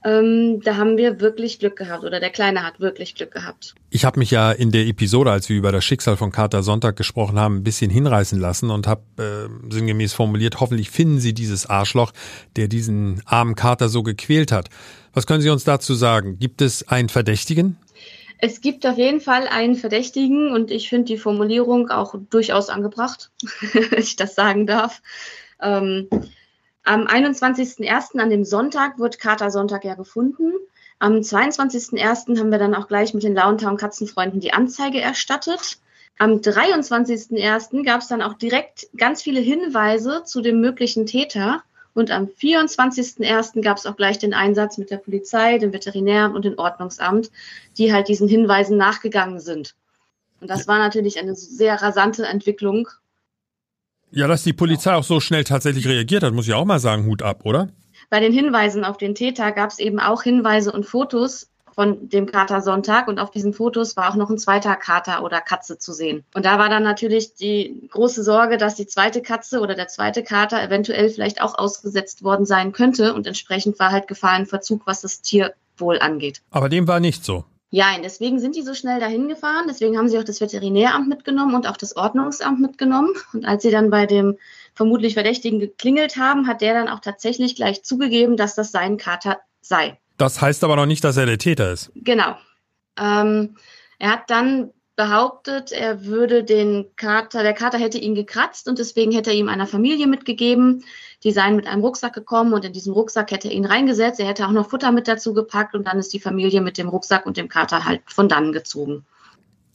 Ähm, 0.05 0.59
da 0.61 0.75
haben 0.75 0.97
wir 0.97 1.21
wirklich 1.21 1.59
Glück 1.59 1.77
gehabt 1.77 2.03
oder 2.03 2.19
der 2.19 2.29
Kleine 2.29 2.63
hat 2.63 2.81
wirklich 2.81 3.15
Glück 3.15 3.31
gehabt. 3.31 3.73
Ich 3.89 4.03
habe 4.03 4.19
mich 4.19 4.31
ja 4.31 4.51
in 4.51 4.71
der 4.71 4.85
Episode, 4.85 5.31
als 5.31 5.47
wir 5.47 5.55
über 5.55 5.71
das 5.71 5.85
Schicksal 5.85 6.17
von 6.17 6.31
Kater 6.31 6.61
Sonntag 6.61 6.97
gesprochen 6.97 7.39
haben, 7.39 7.57
ein 7.57 7.63
bisschen 7.63 7.89
hinreißen 7.89 8.37
lassen 8.37 8.69
und 8.69 8.85
habe 8.85 9.03
äh, 9.17 9.73
sinngemäß 9.73 10.13
formuliert, 10.13 10.59
hoffentlich 10.59 10.89
finden 10.89 11.19
Sie 11.19 11.33
dieses 11.33 11.65
Arschloch, 11.67 12.11
der 12.57 12.67
diesen 12.67 13.21
armen 13.25 13.55
Kater 13.55 13.87
so 13.87 14.03
gequält 14.03 14.51
hat. 14.51 14.69
Was 15.13 15.27
können 15.27 15.41
Sie 15.41 15.49
uns 15.49 15.63
dazu 15.63 15.93
sagen? 15.93 16.39
Gibt 16.39 16.61
es 16.61 16.87
einen 16.87 17.09
Verdächtigen? 17.09 17.77
Es 18.39 18.59
gibt 18.59 18.85
auf 18.85 18.97
jeden 18.97 19.21
Fall 19.21 19.47
einen 19.47 19.75
Verdächtigen 19.75 20.51
und 20.51 20.69
ich 20.69 20.89
finde 20.89 21.05
die 21.05 21.17
Formulierung 21.17 21.89
auch 21.89 22.15
durchaus 22.29 22.69
angebracht, 22.69 23.31
wenn 23.73 23.99
ich 23.99 24.15
das 24.15 24.35
sagen 24.35 24.67
darf. 24.67 25.01
Ähm, 25.61 26.09
am 26.83 27.07
21.01. 27.07 28.19
an 28.19 28.29
dem 28.29 28.43
Sonntag 28.43 28.99
wird 28.99 29.19
Kater 29.19 29.49
Sonntag 29.49 29.85
ja 29.85 29.95
gefunden. 29.95 30.51
Am 30.99 31.13
22.01. 31.13 32.37
haben 32.37 32.51
wir 32.51 32.59
dann 32.59 32.75
auch 32.75 32.87
gleich 32.87 33.13
mit 33.13 33.23
den 33.23 33.35
Launtown 33.35 33.77
Katzenfreunden 33.77 34.41
die 34.41 34.53
Anzeige 34.53 34.99
erstattet. 34.99 35.77
Am 36.19 36.39
23.01. 36.39 37.83
gab 37.85 38.01
es 38.01 38.07
dann 38.07 38.21
auch 38.21 38.33
direkt 38.33 38.87
ganz 38.97 39.21
viele 39.21 39.39
Hinweise 39.39 40.23
zu 40.25 40.41
dem 40.41 40.59
möglichen 40.59 41.05
Täter. 41.05 41.63
Und 41.93 42.09
am 42.09 42.25
24.01. 42.25 43.61
gab 43.61 43.77
es 43.77 43.85
auch 43.85 43.95
gleich 43.95 44.17
den 44.17 44.33
Einsatz 44.33 44.77
mit 44.77 44.89
der 44.89 44.97
Polizei, 44.97 45.59
dem 45.59 45.73
Veterinären 45.73 46.35
und 46.35 46.45
dem 46.45 46.57
Ordnungsamt, 46.57 47.31
die 47.77 47.93
halt 47.93 48.07
diesen 48.07 48.27
Hinweisen 48.27 48.77
nachgegangen 48.77 49.39
sind. 49.39 49.75
Und 50.41 50.49
das 50.49 50.67
war 50.67 50.79
natürlich 50.79 51.19
eine 51.19 51.35
sehr 51.35 51.81
rasante 51.81 52.25
Entwicklung. 52.25 52.89
Ja, 54.11 54.27
dass 54.27 54.43
die 54.43 54.53
Polizei 54.53 54.93
auch 54.93 55.03
so 55.03 55.19
schnell 55.19 55.43
tatsächlich 55.43 55.87
reagiert 55.87 56.23
hat, 56.23 56.33
muss 56.33 56.47
ich 56.47 56.53
auch 56.53 56.65
mal 56.65 56.79
sagen, 56.79 57.05
Hut 57.05 57.21
ab, 57.21 57.45
oder? 57.45 57.69
Bei 58.09 58.19
den 58.19 58.33
Hinweisen 58.33 58.83
auf 58.83 58.97
den 58.97 59.15
Täter 59.15 59.51
gab 59.51 59.69
es 59.69 59.79
eben 59.79 59.99
auch 59.99 60.23
Hinweise 60.23 60.71
und 60.71 60.85
Fotos 60.85 61.49
von 61.73 62.09
dem 62.09 62.25
Kater 62.25 62.61
Sonntag 62.61 63.07
und 63.07 63.19
auf 63.19 63.31
diesen 63.31 63.53
Fotos 63.53 63.97
war 63.97 64.09
auch 64.09 64.15
noch 64.15 64.29
ein 64.29 64.37
zweiter 64.37 64.75
Kater 64.75 65.23
oder 65.23 65.41
Katze 65.41 65.77
zu 65.77 65.93
sehen. 65.93 66.23
Und 66.33 66.45
da 66.45 66.59
war 66.59 66.69
dann 66.69 66.83
natürlich 66.83 67.35
die 67.35 67.87
große 67.91 68.23
Sorge, 68.23 68.57
dass 68.57 68.75
die 68.75 68.87
zweite 68.87 69.21
Katze 69.21 69.59
oder 69.59 69.75
der 69.75 69.87
zweite 69.87 70.23
Kater 70.23 70.61
eventuell 70.61 71.09
vielleicht 71.09 71.41
auch 71.41 71.57
ausgesetzt 71.57 72.23
worden 72.23 72.45
sein 72.45 72.71
könnte 72.71 73.13
und 73.13 73.27
entsprechend 73.27 73.79
war 73.79 73.91
halt 73.91 74.07
Gefahrenverzug, 74.07 74.85
was 74.85 75.01
das 75.01 75.21
Tierwohl 75.21 75.99
angeht. 75.99 76.41
Aber 76.51 76.69
dem 76.69 76.87
war 76.87 76.99
nicht 76.99 77.25
so. 77.25 77.45
Ja, 77.75 77.87
deswegen 78.03 78.39
sind 78.39 78.55
die 78.55 78.61
so 78.61 78.75
schnell 78.75 78.99
dahin 78.99 79.27
gefahren. 79.27 79.65
Deswegen 79.67 79.97
haben 79.97 80.07
sie 80.07 80.19
auch 80.19 80.23
das 80.23 80.39
Veterinäramt 80.39 81.09
mitgenommen 81.09 81.55
und 81.55 81.67
auch 81.67 81.75
das 81.75 81.95
Ordnungsamt 81.95 82.59
mitgenommen. 82.59 83.15
Und 83.33 83.45
als 83.45 83.63
sie 83.63 83.71
dann 83.71 83.89
bei 83.89 84.05
dem 84.05 84.37
vermutlich 84.75 85.15
Verdächtigen 85.15 85.59
geklingelt 85.59 86.17
haben, 86.17 86.45
hat 86.45 86.61
der 86.61 86.75
dann 86.75 86.87
auch 86.87 86.99
tatsächlich 86.99 87.55
gleich 87.55 87.83
zugegeben, 87.83 88.37
dass 88.37 88.53
das 88.53 88.71
sein 88.71 88.97
Kater 88.97 89.39
sei. 89.61 89.97
Das 90.23 90.39
heißt 90.39 90.63
aber 90.63 90.77
noch 90.77 90.85
nicht, 90.85 91.03
dass 91.03 91.17
er 91.17 91.25
der 91.25 91.37
Täter 91.37 91.73
ist. 91.73 91.91
Genau. 91.95 92.37
Ähm, 92.97 93.57
er 93.99 94.11
hat 94.11 94.29
dann 94.29 94.69
behauptet, 94.95 95.73
er 95.73 96.05
würde 96.05 96.45
den 96.45 96.85
Kater, 96.95 97.43
der 97.43 97.51
Kater 97.51 97.77
hätte 97.77 97.97
ihn 97.97 98.15
gekratzt 98.15 98.69
und 98.69 98.79
deswegen 98.79 99.11
hätte 99.11 99.31
er 99.31 99.35
ihm 99.35 99.49
einer 99.49 99.67
Familie 99.67 100.07
mitgegeben. 100.07 100.85
Die 101.25 101.33
seien 101.33 101.57
mit 101.57 101.67
einem 101.67 101.81
Rucksack 101.81 102.13
gekommen 102.13 102.53
und 102.53 102.63
in 102.63 102.71
diesem 102.71 102.93
Rucksack 102.93 103.31
hätte 103.31 103.49
er 103.49 103.53
ihn 103.53 103.65
reingesetzt. 103.65 104.21
Er 104.21 104.25
hätte 104.25 104.47
auch 104.47 104.51
noch 104.51 104.69
Futter 104.69 104.93
mit 104.93 105.09
dazu 105.09 105.33
gepackt 105.33 105.75
und 105.75 105.87
dann 105.87 105.99
ist 105.99 106.13
die 106.13 106.21
Familie 106.21 106.61
mit 106.61 106.77
dem 106.77 106.87
Rucksack 106.87 107.25
und 107.25 107.35
dem 107.35 107.49
Kater 107.49 107.83
halt 107.83 108.03
von 108.05 108.29
dann 108.29 108.53
gezogen. 108.53 109.05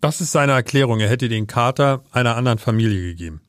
Das 0.00 0.23
ist 0.23 0.33
seine 0.33 0.52
Erklärung. 0.52 1.00
Er 1.00 1.11
hätte 1.11 1.28
den 1.28 1.47
Kater 1.47 2.05
einer 2.11 2.37
anderen 2.37 2.59
Familie 2.59 3.02
gegeben. 3.02 3.43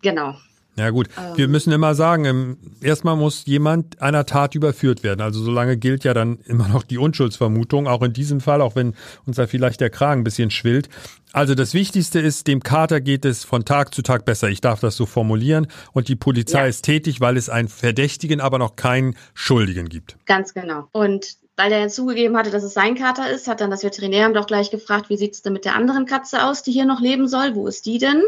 Genau. 0.00 0.36
Ja 0.80 0.90
gut, 0.90 1.08
ähm. 1.18 1.36
wir 1.36 1.48
müssen 1.48 1.72
immer 1.72 1.94
sagen, 1.94 2.56
erstmal 2.80 3.16
muss 3.16 3.44
jemand 3.44 4.00
einer 4.00 4.24
Tat 4.24 4.54
überführt 4.54 5.02
werden. 5.02 5.20
Also 5.20 5.42
solange 5.42 5.76
gilt 5.76 6.04
ja 6.04 6.14
dann 6.14 6.38
immer 6.46 6.68
noch 6.68 6.82
die 6.82 6.98
Unschuldsvermutung, 6.98 7.86
auch 7.86 8.02
in 8.02 8.12
diesem 8.12 8.40
Fall, 8.40 8.62
auch 8.62 8.76
wenn 8.76 8.94
uns 9.26 9.36
da 9.36 9.46
vielleicht 9.46 9.80
der 9.80 9.90
Kragen 9.90 10.22
ein 10.22 10.24
bisschen 10.24 10.50
schwillt. 10.50 10.88
Also 11.32 11.54
das 11.54 11.74
Wichtigste 11.74 12.18
ist, 12.18 12.46
dem 12.46 12.62
Kater 12.62 13.00
geht 13.00 13.24
es 13.24 13.44
von 13.44 13.64
Tag 13.64 13.94
zu 13.94 14.02
Tag 14.02 14.24
besser. 14.24 14.48
Ich 14.48 14.60
darf 14.60 14.80
das 14.80 14.96
so 14.96 15.06
formulieren. 15.06 15.68
Und 15.92 16.08
die 16.08 16.16
Polizei 16.16 16.60
ja. 16.62 16.66
ist 16.66 16.82
tätig, 16.82 17.20
weil 17.20 17.36
es 17.36 17.48
einen 17.48 17.68
Verdächtigen, 17.68 18.40
aber 18.40 18.58
noch 18.58 18.74
keinen 18.74 19.14
Schuldigen 19.34 19.88
gibt. 19.88 20.16
Ganz 20.26 20.54
genau. 20.54 20.88
Und 20.92 21.36
weil 21.60 21.72
er 21.72 21.88
zugegeben 21.88 22.38
hatte, 22.38 22.50
dass 22.50 22.62
es 22.62 22.72
sein 22.72 22.94
Kater 22.94 23.28
ist, 23.30 23.46
hat 23.46 23.60
dann 23.60 23.70
das 23.70 23.82
Veterinäramt 23.82 24.38
auch 24.38 24.46
gleich 24.46 24.70
gefragt, 24.70 25.10
wie 25.10 25.18
sieht 25.18 25.34
es 25.34 25.42
denn 25.42 25.52
mit 25.52 25.66
der 25.66 25.76
anderen 25.76 26.06
Katze 26.06 26.46
aus, 26.46 26.62
die 26.62 26.72
hier 26.72 26.86
noch 26.86 27.02
leben 27.02 27.28
soll? 27.28 27.54
Wo 27.54 27.66
ist 27.66 27.84
die 27.84 27.98
denn? 27.98 28.22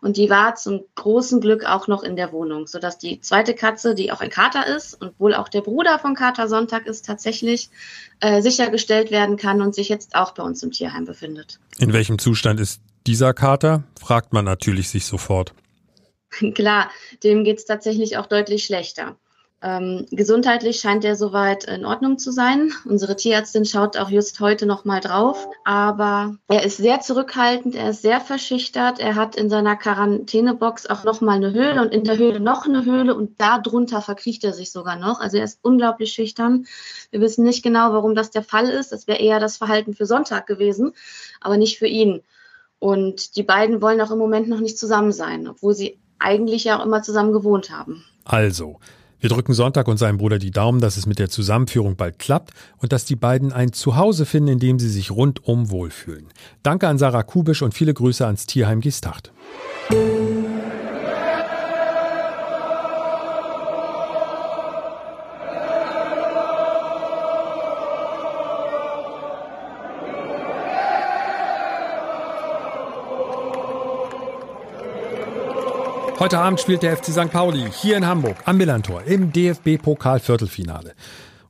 Und 0.00 0.16
die 0.16 0.30
war 0.30 0.54
zum 0.54 0.84
großen 0.94 1.40
Glück 1.40 1.64
auch 1.64 1.88
noch 1.88 2.04
in 2.04 2.14
der 2.14 2.30
Wohnung, 2.30 2.68
sodass 2.68 2.96
die 2.96 3.20
zweite 3.20 3.54
Katze, 3.54 3.96
die 3.96 4.12
auch 4.12 4.20
ein 4.20 4.30
Kater 4.30 4.68
ist 4.68 4.94
und 5.02 5.18
wohl 5.18 5.34
auch 5.34 5.48
der 5.48 5.62
Bruder 5.62 5.98
von 5.98 6.14
Kater 6.14 6.46
Sonntag 6.46 6.86
ist, 6.86 7.04
tatsächlich 7.04 7.70
äh, 8.20 8.40
sichergestellt 8.40 9.10
werden 9.10 9.36
kann 9.36 9.62
und 9.62 9.74
sich 9.74 9.88
jetzt 9.88 10.14
auch 10.14 10.32
bei 10.32 10.44
uns 10.44 10.62
im 10.62 10.70
Tierheim 10.70 11.06
befindet. 11.06 11.58
In 11.78 11.92
welchem 11.92 12.20
Zustand 12.20 12.60
ist 12.60 12.80
dieser 13.04 13.34
Kater? 13.34 13.82
Fragt 14.00 14.32
man 14.32 14.44
natürlich 14.44 14.90
sich 14.90 15.06
sofort. 15.06 15.54
Klar, 16.54 16.88
dem 17.24 17.42
geht 17.42 17.58
es 17.58 17.64
tatsächlich 17.64 18.16
auch 18.16 18.26
deutlich 18.26 18.64
schlechter. 18.64 19.16
Ähm, 19.62 20.04
gesundheitlich 20.10 20.80
scheint 20.80 21.02
er 21.04 21.16
soweit 21.16 21.64
in 21.64 21.86
Ordnung 21.86 22.18
zu 22.18 22.30
sein. 22.30 22.72
Unsere 22.84 23.16
Tierärztin 23.16 23.64
schaut 23.64 23.96
auch 23.96 24.10
just 24.10 24.38
heute 24.40 24.66
noch 24.66 24.84
mal 24.84 25.00
drauf, 25.00 25.48
aber 25.64 26.36
er 26.46 26.64
ist 26.64 26.76
sehr 26.76 27.00
zurückhaltend, 27.00 27.74
er 27.74 27.90
ist 27.90 28.02
sehr 28.02 28.20
verschüchtert. 28.20 29.00
Er 29.00 29.14
hat 29.14 29.34
in 29.34 29.48
seiner 29.48 29.74
Quarantänebox 29.74 30.86
auch 30.86 31.04
noch 31.04 31.22
mal 31.22 31.36
eine 31.36 31.52
Höhle 31.52 31.80
und 31.80 31.94
in 31.94 32.04
der 32.04 32.18
Höhle 32.18 32.38
noch 32.38 32.66
eine 32.66 32.84
Höhle 32.84 33.14
und 33.14 33.40
darunter 33.40 34.02
verkriecht 34.02 34.44
er 34.44 34.52
sich 34.52 34.70
sogar 34.70 34.96
noch. 34.96 35.20
Also 35.20 35.38
er 35.38 35.44
ist 35.44 35.60
unglaublich 35.62 36.12
schüchtern. 36.12 36.66
Wir 37.10 37.22
wissen 37.22 37.42
nicht 37.42 37.62
genau, 37.62 37.92
warum 37.94 38.14
das 38.14 38.30
der 38.30 38.42
Fall 38.42 38.68
ist. 38.68 38.92
Das 38.92 39.06
wäre 39.06 39.20
eher 39.20 39.40
das 39.40 39.56
Verhalten 39.56 39.94
für 39.94 40.04
Sonntag 40.04 40.46
gewesen, 40.46 40.92
aber 41.40 41.56
nicht 41.56 41.78
für 41.78 41.86
ihn. 41.86 42.22
Und 42.78 43.36
die 43.36 43.42
beiden 43.42 43.80
wollen 43.80 44.02
auch 44.02 44.10
im 44.10 44.18
Moment 44.18 44.48
noch 44.48 44.60
nicht 44.60 44.78
zusammen 44.78 45.12
sein, 45.12 45.48
obwohl 45.48 45.72
sie 45.72 45.98
eigentlich 46.18 46.64
ja 46.64 46.78
auch 46.78 46.84
immer 46.84 47.02
zusammen 47.02 47.32
gewohnt 47.32 47.70
haben. 47.70 48.04
Also, 48.24 48.80
wir 49.20 49.30
drücken 49.30 49.54
Sonntag 49.54 49.88
und 49.88 49.96
seinem 49.96 50.18
Bruder 50.18 50.38
die 50.38 50.50
Daumen, 50.50 50.80
dass 50.80 50.96
es 50.96 51.06
mit 51.06 51.18
der 51.18 51.28
Zusammenführung 51.28 51.96
bald 51.96 52.18
klappt 52.18 52.50
und 52.78 52.92
dass 52.92 53.04
die 53.04 53.16
beiden 53.16 53.52
ein 53.52 53.72
Zuhause 53.72 54.26
finden, 54.26 54.48
in 54.48 54.58
dem 54.58 54.78
sie 54.78 54.90
sich 54.90 55.10
rundum 55.10 55.70
wohlfühlen. 55.70 56.26
Danke 56.62 56.88
an 56.88 56.98
Sarah 56.98 57.22
Kubisch 57.22 57.62
und 57.62 57.74
viele 57.74 57.94
Grüße 57.94 58.26
ans 58.26 58.46
Tierheim 58.46 58.80
Giestacht. 58.80 59.32
Heute 76.26 76.40
Abend 76.40 76.58
spielt 76.58 76.82
der 76.82 76.96
FC 76.96 77.12
St. 77.12 77.30
Pauli 77.30 77.70
hier 77.70 77.96
in 77.96 78.04
Hamburg 78.04 78.36
am 78.46 78.56
Millantor 78.56 79.04
im 79.04 79.30
DFB-Pokal-Viertelfinale. 79.32 80.94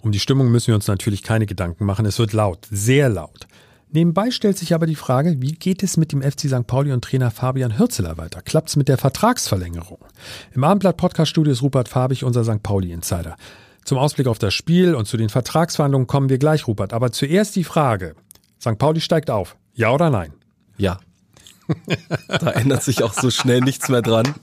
Um 0.03 0.13
die 0.13 0.21
Stimmung 0.21 0.51
müssen 0.51 0.67
wir 0.67 0.75
uns 0.75 0.87
natürlich 0.87 1.23
keine 1.23 1.47
Gedanken 1.47 1.87
machen. 1.87 2.05
Es 2.05 2.19
wird 2.19 2.35
laut, 2.35 2.69
sehr 2.71 3.09
laut. 3.09 3.47
Nebenbei 3.91 4.31
stellt 4.31 4.59
sich 4.59 4.75
aber 4.75 4.85
die 4.85 4.95
Frage, 4.95 5.41
wie 5.41 5.53
geht 5.53 5.83
es 5.83 5.97
mit 5.97 6.13
dem 6.13 6.21
FC 6.21 6.41
St. 6.41 6.67
Pauli 6.67 6.93
und 6.93 7.03
Trainer 7.03 7.31
Fabian 7.31 7.79
Hürzeler 7.79 8.19
weiter? 8.19 8.43
Klappt 8.43 8.69
es 8.69 8.77
mit 8.77 8.89
der 8.89 8.99
Vertragsverlängerung? 8.99 10.05
Im 10.55 10.63
Abendblatt 10.63 10.99
Podcast 10.99 11.31
Studio 11.31 11.55
ist 11.55 11.63
Rupert 11.63 11.89
Fabig, 11.89 12.23
unser 12.23 12.45
St. 12.45 12.63
Pauli 12.63 12.93
Insider. 12.93 13.37
Zum 13.83 13.97
Ausblick 13.97 14.27
auf 14.27 14.39
das 14.39 14.53
Spiel 14.53 14.95
und 14.95 15.09
zu 15.09 15.17
den 15.17 15.31
Vertragsverhandlungen 15.31 16.07
kommen 16.07 16.29
wir 16.29 16.37
gleich, 16.37 16.67
Rupert. 16.67 16.93
Aber 16.93 17.13
zuerst 17.13 17.57
die 17.57 17.65
Frage. 17.65 18.15
St. 18.61 18.77
Pauli 18.77 19.01
steigt 19.01 19.31
auf. 19.31 19.57
Ja 19.73 19.93
oder 19.93 20.11
nein? 20.11 20.35
Ja. 20.77 20.99
Da 22.29 22.51
ändert 22.51 22.83
sich 22.83 23.03
auch 23.03 23.13
so 23.13 23.31
schnell 23.31 23.61
nichts 23.61 23.89
mehr 23.89 24.03
dran. 24.03 24.35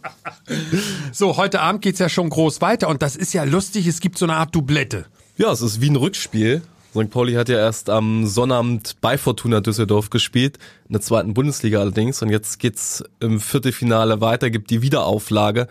So, 1.12 1.38
heute 1.38 1.62
Abend 1.62 1.82
geht's 1.82 2.00
ja 2.00 2.10
schon 2.10 2.30
groß 2.30 2.62
weiter 2.62 2.90
und 2.90 3.02
das 3.02 3.16
ist 3.16 3.34
ja 3.34 3.44
lustig, 3.44 3.88
es 3.88 4.00
gibt 4.00 4.18
so 4.18 4.26
eine 4.26 4.36
Art 4.36 4.56
Doublette. 4.56 5.06
Ja, 5.38 5.52
es 5.52 5.62
ist 5.62 5.82
wie 5.82 5.90
ein 5.90 5.96
Rückspiel. 5.96 6.62
St. 6.92 7.10
Pauli 7.10 7.34
hat 7.34 7.50
ja 7.50 7.58
erst 7.58 7.90
am 7.90 8.28
Sonnabend 8.28 8.98
bei 9.02 9.18
Fortuna 9.18 9.62
Düsseldorf 9.62 10.12
gespielt, 10.12 10.60
in 10.88 10.94
der 10.94 11.02
zweiten 11.02 11.34
Bundesliga 11.34 11.80
allerdings. 11.80 12.22
Und 12.22 12.30
jetzt 12.30 12.60
geht's 12.60 13.04
im 13.20 13.40
Viertelfinale 13.40 14.22
weiter, 14.22 14.52
gibt 14.52 14.70
die 14.70 14.84
Wiederauflage, 14.84 15.68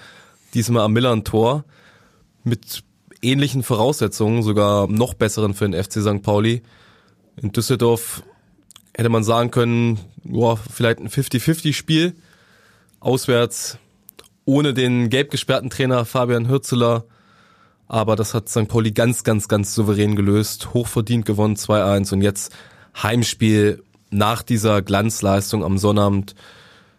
diesmal 0.54 0.84
am 0.84 0.92
Millern-Tor, 0.92 1.64
mit 2.42 2.82
ähnlichen 3.22 3.62
Voraussetzungen, 3.62 4.42
sogar 4.42 4.88
noch 4.88 5.14
besseren 5.14 5.54
für 5.54 5.68
den 5.68 5.80
FC 5.80 6.00
St. 6.00 6.22
Pauli. 6.22 6.62
In 7.40 7.52
Düsseldorf 7.52 8.24
hätte 8.94 9.08
man 9.08 9.24
sagen 9.24 9.50
können, 9.50 9.98
boah, 10.24 10.56
vielleicht 10.56 11.00
ein 11.00 11.08
50-50-Spiel. 11.08 12.14
Auswärts 13.00 13.78
ohne 14.44 14.74
den 14.74 15.08
gelb 15.08 15.30
gesperrten 15.30 15.70
Trainer 15.70 16.04
Fabian 16.04 16.48
Hürzeler. 16.48 17.04
Aber 17.88 18.16
das 18.16 18.34
hat 18.34 18.48
St. 18.48 18.68
Pauli 18.68 18.92
ganz, 18.92 19.24
ganz, 19.24 19.48
ganz 19.48 19.74
souverän 19.74 20.16
gelöst. 20.16 20.72
Hochverdient 20.72 21.26
gewonnen 21.26 21.56
2-1 21.56 22.12
und 22.12 22.22
jetzt 22.22 22.52
Heimspiel 23.02 23.82
nach 24.10 24.42
dieser 24.42 24.82
Glanzleistung 24.82 25.64
am 25.64 25.78
Sonnabend 25.78 26.34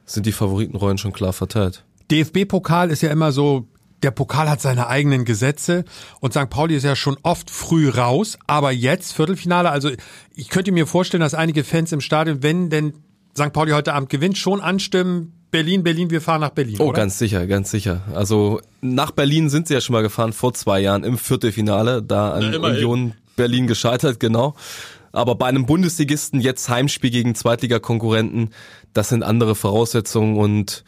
sind 0.05 0.25
die 0.25 0.31
Favoritenrollen 0.31 0.97
schon 0.97 1.13
klar 1.13 1.33
verteilt. 1.33 1.83
DFB-Pokal 2.11 2.89
ist 2.89 3.01
ja 3.01 3.09
immer 3.09 3.31
so 3.31 3.67
der 4.03 4.11
Pokal 4.11 4.49
hat 4.49 4.61
seine 4.61 4.87
eigenen 4.87 5.25
Gesetze 5.25 5.85
und 6.19 6.33
St. 6.33 6.49
Pauli 6.49 6.75
ist 6.75 6.83
ja 6.83 6.95
schon 6.95 7.17
oft 7.23 7.49
früh 7.49 7.89
raus, 7.89 8.37
aber 8.47 8.71
jetzt 8.71 9.13
Viertelfinale, 9.13 9.71
also 9.71 9.89
ich 10.35 10.49
könnte 10.49 10.71
mir 10.71 10.85
vorstellen, 10.85 11.21
dass 11.21 11.33
einige 11.33 11.63
Fans 11.63 11.91
im 11.91 12.01
Stadion, 12.01 12.43
wenn 12.43 12.69
denn 12.69 12.93
St. 13.35 13.53
Pauli 13.53 13.71
heute 13.71 13.93
Abend 13.93 14.09
gewinnt, 14.09 14.37
schon 14.37 14.61
anstimmen, 14.61 15.33
Berlin, 15.49 15.83
Berlin, 15.83 16.09
wir 16.09 16.19
fahren 16.19 16.41
nach 16.41 16.49
Berlin. 16.49 16.77
Oh, 16.79 16.85
oder? 16.85 16.97
ganz 16.97 17.19
sicher, 17.19 17.45
ganz 17.45 17.69
sicher. 17.69 18.01
Also 18.15 18.59
nach 18.81 19.11
Berlin 19.11 19.49
sind 19.49 19.67
sie 19.67 19.75
ja 19.75 19.81
schon 19.81 19.93
mal 19.93 20.01
gefahren 20.01 20.33
vor 20.33 20.53
zwei 20.53 20.79
Jahren 20.79 21.03
im 21.03 21.17
Viertelfinale, 21.17 22.01
da 22.01 22.33
an 22.33 22.53
ja, 22.53 22.59
Union 22.59 23.13
Berlin 23.35 23.67
gescheitert, 23.67 24.19
genau. 24.19 24.55
Aber 25.11 25.35
bei 25.35 25.45
einem 25.45 25.67
Bundesligisten 25.67 26.41
jetzt 26.41 26.69
Heimspiel 26.69 27.11
gegen 27.11 27.35
Zweitligakonkurrenten, 27.35 28.49
das 28.93 29.09
sind 29.09 29.21
andere 29.21 29.53
Voraussetzungen 29.53 30.37
und 30.37 30.83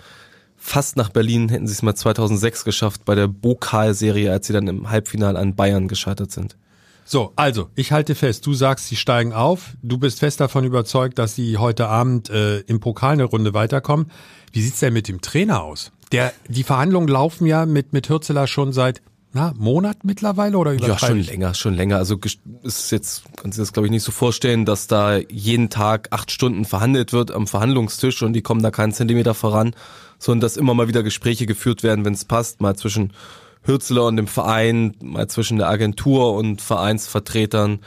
fast 0.65 0.98
nach 0.98 1.10
Berlin 1.10 1.48
hätten 1.50 1.67
sie 1.67 1.74
es 1.74 1.84
mal 1.84 1.95
2006 1.95 2.65
geschafft 2.65 3.05
bei 3.05 3.13
der 3.13 3.27
Bokalserie, 3.27 4.31
als 4.31 4.48
sie 4.48 4.53
dann 4.53 4.67
im 4.67 4.89
Halbfinale 4.89 5.38
an 5.38 5.55
Bayern 5.55 5.88
gescheitert 5.88 6.31
sind. 6.31 6.57
So, 7.05 7.34
also, 7.36 7.69
ich 7.75 7.91
halte 7.91 8.15
fest, 8.15 8.48
du 8.48 8.55
sagst, 8.55 8.88
sie 8.88 8.95
steigen 8.95 9.31
auf. 9.31 9.75
Du 9.84 10.00
bist 10.00 10.19
fest 10.19 10.39
davon 10.39 10.63
überzeugt, 10.63 11.19
dass 11.19 11.36
sie 11.36 11.60
heute 11.60 11.88
Abend 11.88 12.31
äh, 12.31 12.62
im 12.62 12.79
Pokal 12.79 13.13
eine 13.13 13.25
Runde 13.25 13.53
weiterkommen. 13.53 14.10
Wie 14.53 14.62
sieht's 14.62 14.79
denn 14.79 14.93
mit 14.93 15.07
dem 15.07 15.22
Trainer 15.22 15.62
aus? 15.62 15.91
Der, 16.12 16.34
die 16.48 16.63
Verhandlungen 16.63 17.07
laufen 17.07 17.45
ja 17.45 17.67
mit, 17.67 17.93
mit 17.93 18.10
Hürzeler 18.10 18.48
schon 18.48 18.74
seit 18.74 19.03
na, 19.35 19.53
Monat 19.57 20.05
mittlerweile 20.05 20.57
oder 20.57 20.73
Ja, 20.75 20.97
schon 20.97 21.19
länger, 21.19 21.53
schon 21.53 21.73
länger. 21.73 21.97
Also 21.97 22.17
ist 22.63 22.89
jetzt, 22.91 23.23
kann 23.35 23.51
sich 23.51 23.61
das 23.61 23.73
glaube 23.73 23.87
ich 23.87 23.91
nicht 23.91 24.03
so 24.03 24.13
vorstellen, 24.13 24.63
dass 24.63 24.87
da 24.87 25.17
jeden 25.17 25.69
Tag 25.69 26.07
acht 26.11 26.31
Stunden 26.31 26.63
verhandelt 26.63 27.11
wird 27.11 27.31
am 27.31 27.45
Verhandlungstisch 27.45 28.23
und 28.23 28.31
die 28.31 28.41
kommen 28.41 28.63
da 28.63 28.71
keinen 28.71 28.93
Zentimeter 28.93 29.33
voran, 29.33 29.75
sondern 30.19 30.39
dass 30.39 30.55
immer 30.55 30.73
mal 30.73 30.87
wieder 30.87 31.03
Gespräche 31.03 31.45
geführt 31.45 31.83
werden, 31.83 32.05
wenn 32.05 32.13
es 32.13 32.23
passt, 32.23 32.61
mal 32.61 32.77
zwischen 32.77 33.11
Hürzeler 33.63 34.05
und 34.05 34.15
dem 34.15 34.27
Verein, 34.27 34.95
mal 35.03 35.27
zwischen 35.27 35.57
der 35.57 35.67
Agentur 35.67 36.33
und 36.35 36.61
Vereinsvertretern, 36.61 37.79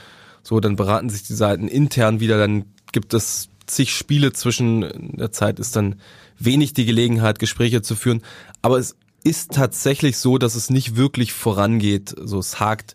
So, 0.43 0.61
dann 0.61 0.77
beraten 0.77 1.09
sich 1.09 1.23
die 1.23 1.35
Seiten 1.35 1.67
intern 1.67 2.21
wieder, 2.21 2.37
dann 2.37 2.67
gibt 2.93 3.15
es 3.15 3.49
zig 3.67 3.95
Spiele 3.95 4.35
zwischen. 4.35 5.17
Der 5.17 5.33
Zeit, 5.33 5.59
ist 5.61 5.77
dann 5.77 5.95
wenig 6.39 6.75
die 6.75 6.85
Gelegenheit, 6.85 7.39
Gespräche 7.39 7.81
zu 7.81 7.97
führen. 7.97 8.23
Aber 8.61 8.79
es 8.79 8.97
ist 9.29 9.53
tatsächlich 9.53 10.17
so, 10.17 10.39
dass 10.39 10.55
es 10.55 10.71
nicht 10.71 10.97
wirklich 10.97 11.33
vorangeht. 11.33 12.15
So, 12.19 12.39
es 12.39 12.59
hakt 12.59 12.95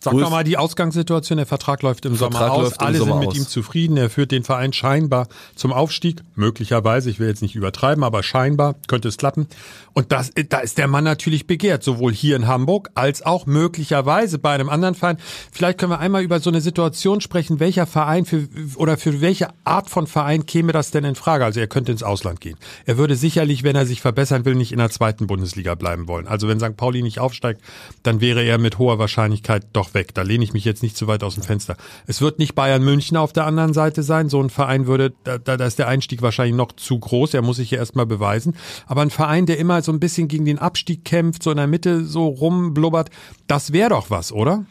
Sag 0.00 0.12
doch 0.16 0.30
mal 0.30 0.44
die 0.44 0.56
Ausgangssituation, 0.56 1.38
der 1.38 1.46
Vertrag 1.46 1.82
läuft 1.82 2.06
im 2.06 2.14
Vertrag 2.14 2.48
Sommer 2.48 2.52
aus, 2.52 2.78
alle 2.78 2.98
Sommer 2.98 3.12
sind 3.12 3.20
mit 3.20 3.28
aus. 3.30 3.36
ihm 3.36 3.46
zufrieden, 3.48 3.96
er 3.96 4.10
führt 4.10 4.30
den 4.30 4.44
Verein 4.44 4.72
scheinbar 4.72 5.26
zum 5.56 5.72
Aufstieg, 5.72 6.22
möglicherweise, 6.36 7.10
ich 7.10 7.18
will 7.18 7.26
jetzt 7.26 7.42
nicht 7.42 7.56
übertreiben, 7.56 8.04
aber 8.04 8.22
scheinbar 8.22 8.76
könnte 8.86 9.08
es 9.08 9.16
klappen. 9.16 9.48
Und 9.94 10.12
das, 10.12 10.30
da 10.48 10.58
ist 10.58 10.78
der 10.78 10.86
Mann 10.86 11.02
natürlich 11.02 11.48
begehrt, 11.48 11.82
sowohl 11.82 12.12
hier 12.12 12.36
in 12.36 12.46
Hamburg 12.46 12.90
als 12.94 13.22
auch 13.22 13.46
möglicherweise 13.46 14.38
bei 14.38 14.52
einem 14.52 14.68
anderen 14.68 14.94
Verein. 14.94 15.18
Vielleicht 15.50 15.78
können 15.78 15.90
wir 15.90 15.98
einmal 15.98 16.22
über 16.22 16.38
so 16.38 16.50
eine 16.50 16.60
Situation 16.60 17.20
sprechen, 17.20 17.58
welcher 17.58 17.86
Verein 17.86 18.24
für, 18.24 18.46
oder 18.76 18.96
für 18.96 19.20
welche 19.20 19.48
Art 19.64 19.90
von 19.90 20.06
Verein 20.06 20.46
käme 20.46 20.70
das 20.70 20.92
denn 20.92 21.02
in 21.02 21.16
Frage? 21.16 21.44
Also 21.44 21.58
er 21.58 21.66
könnte 21.66 21.90
ins 21.90 22.04
Ausland 22.04 22.40
gehen. 22.40 22.56
Er 22.86 22.98
würde 22.98 23.16
sicherlich, 23.16 23.64
wenn 23.64 23.74
er 23.74 23.86
sich 23.86 24.00
verbessern 24.00 24.44
will, 24.44 24.54
nicht 24.54 24.70
in 24.70 24.78
der 24.78 24.90
zweiten 24.90 25.26
Bundesliga 25.26 25.74
bleiben 25.74 26.06
wollen. 26.06 26.28
Also 26.28 26.46
wenn 26.46 26.60
St. 26.60 26.76
Pauli 26.76 27.02
nicht 27.02 27.18
aufsteigt, 27.18 27.60
dann 28.04 28.20
wäre 28.20 28.44
er 28.44 28.58
mit 28.58 28.78
hoher 28.78 29.00
Wahrscheinlichkeit 29.00 29.66
doch 29.72 29.87
weg. 29.94 30.14
Da 30.14 30.22
lehne 30.22 30.44
ich 30.44 30.52
mich 30.52 30.64
jetzt 30.64 30.82
nicht 30.82 30.96
zu 30.96 31.06
weit 31.06 31.22
aus 31.22 31.34
dem 31.34 31.42
Fenster. 31.42 31.76
Es 32.06 32.20
wird 32.20 32.38
nicht 32.38 32.54
Bayern 32.54 32.82
München 32.82 33.16
auf 33.16 33.32
der 33.32 33.46
anderen 33.46 33.72
Seite 33.72 34.02
sein. 34.02 34.28
So 34.28 34.40
ein 34.40 34.50
Verein 34.50 34.86
würde, 34.86 35.12
da, 35.24 35.38
da 35.38 35.54
ist 35.64 35.78
der 35.78 35.88
Einstieg 35.88 36.22
wahrscheinlich 36.22 36.56
noch 36.56 36.72
zu 36.72 36.98
groß. 36.98 37.34
Er 37.34 37.42
muss 37.42 37.56
sich 37.56 37.70
ja 37.70 37.78
erstmal 37.78 38.06
beweisen. 38.06 38.56
Aber 38.86 39.02
ein 39.02 39.10
Verein, 39.10 39.46
der 39.46 39.58
immer 39.58 39.82
so 39.82 39.92
ein 39.92 40.00
bisschen 40.00 40.28
gegen 40.28 40.44
den 40.44 40.58
Abstieg 40.58 41.04
kämpft, 41.04 41.42
so 41.42 41.50
in 41.50 41.56
der 41.56 41.66
Mitte 41.66 42.04
so 42.04 42.26
rumblubbert, 42.26 43.10
das 43.46 43.72
wäre 43.72 43.90
doch 43.90 44.10
was, 44.10 44.32
oder? 44.32 44.64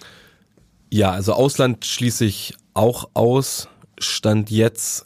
Ja, 0.90 1.12
also 1.12 1.34
Ausland 1.34 1.86
schließe 1.86 2.26
ich 2.26 2.56
auch 2.74 3.10
aus. 3.14 3.68
Stand 4.00 4.52
jetzt 4.52 5.06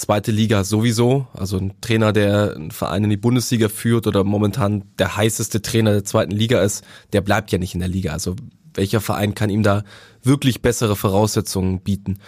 zweite 0.00 0.32
Liga 0.32 0.64
sowieso. 0.64 1.26
Also 1.32 1.58
ein 1.58 1.74
Trainer, 1.80 2.12
der 2.12 2.54
einen 2.56 2.70
Verein 2.70 3.04
in 3.04 3.10
die 3.10 3.16
Bundesliga 3.16 3.68
führt 3.68 4.06
oder 4.06 4.24
momentan 4.24 4.84
der 4.98 5.16
heißeste 5.16 5.62
Trainer 5.62 5.92
der 5.92 6.04
zweiten 6.04 6.32
Liga 6.32 6.62
ist, 6.62 6.84
der 7.12 7.20
bleibt 7.20 7.52
ja 7.52 7.58
nicht 7.58 7.74
in 7.74 7.80
der 7.80 7.88
Liga. 7.88 8.12
Also 8.12 8.36
welcher 8.74 9.00
Verein 9.00 9.34
kann 9.34 9.50
ihm 9.50 9.62
da 9.62 9.84
wirklich 10.22 10.62
bessere 10.62 10.96
Voraussetzungen 10.96 11.80
bieten? 11.80 12.18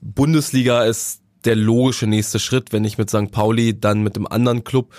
Bundesliga 0.00 0.84
ist 0.84 1.22
der 1.44 1.56
logische 1.56 2.06
nächste 2.06 2.38
Schritt, 2.38 2.72
wenn 2.72 2.82
nicht 2.82 2.98
mit 2.98 3.10
St. 3.10 3.30
Pauli, 3.30 3.78
dann 3.78 4.02
mit 4.02 4.16
einem 4.16 4.26
anderen 4.26 4.64
Club. 4.64 4.92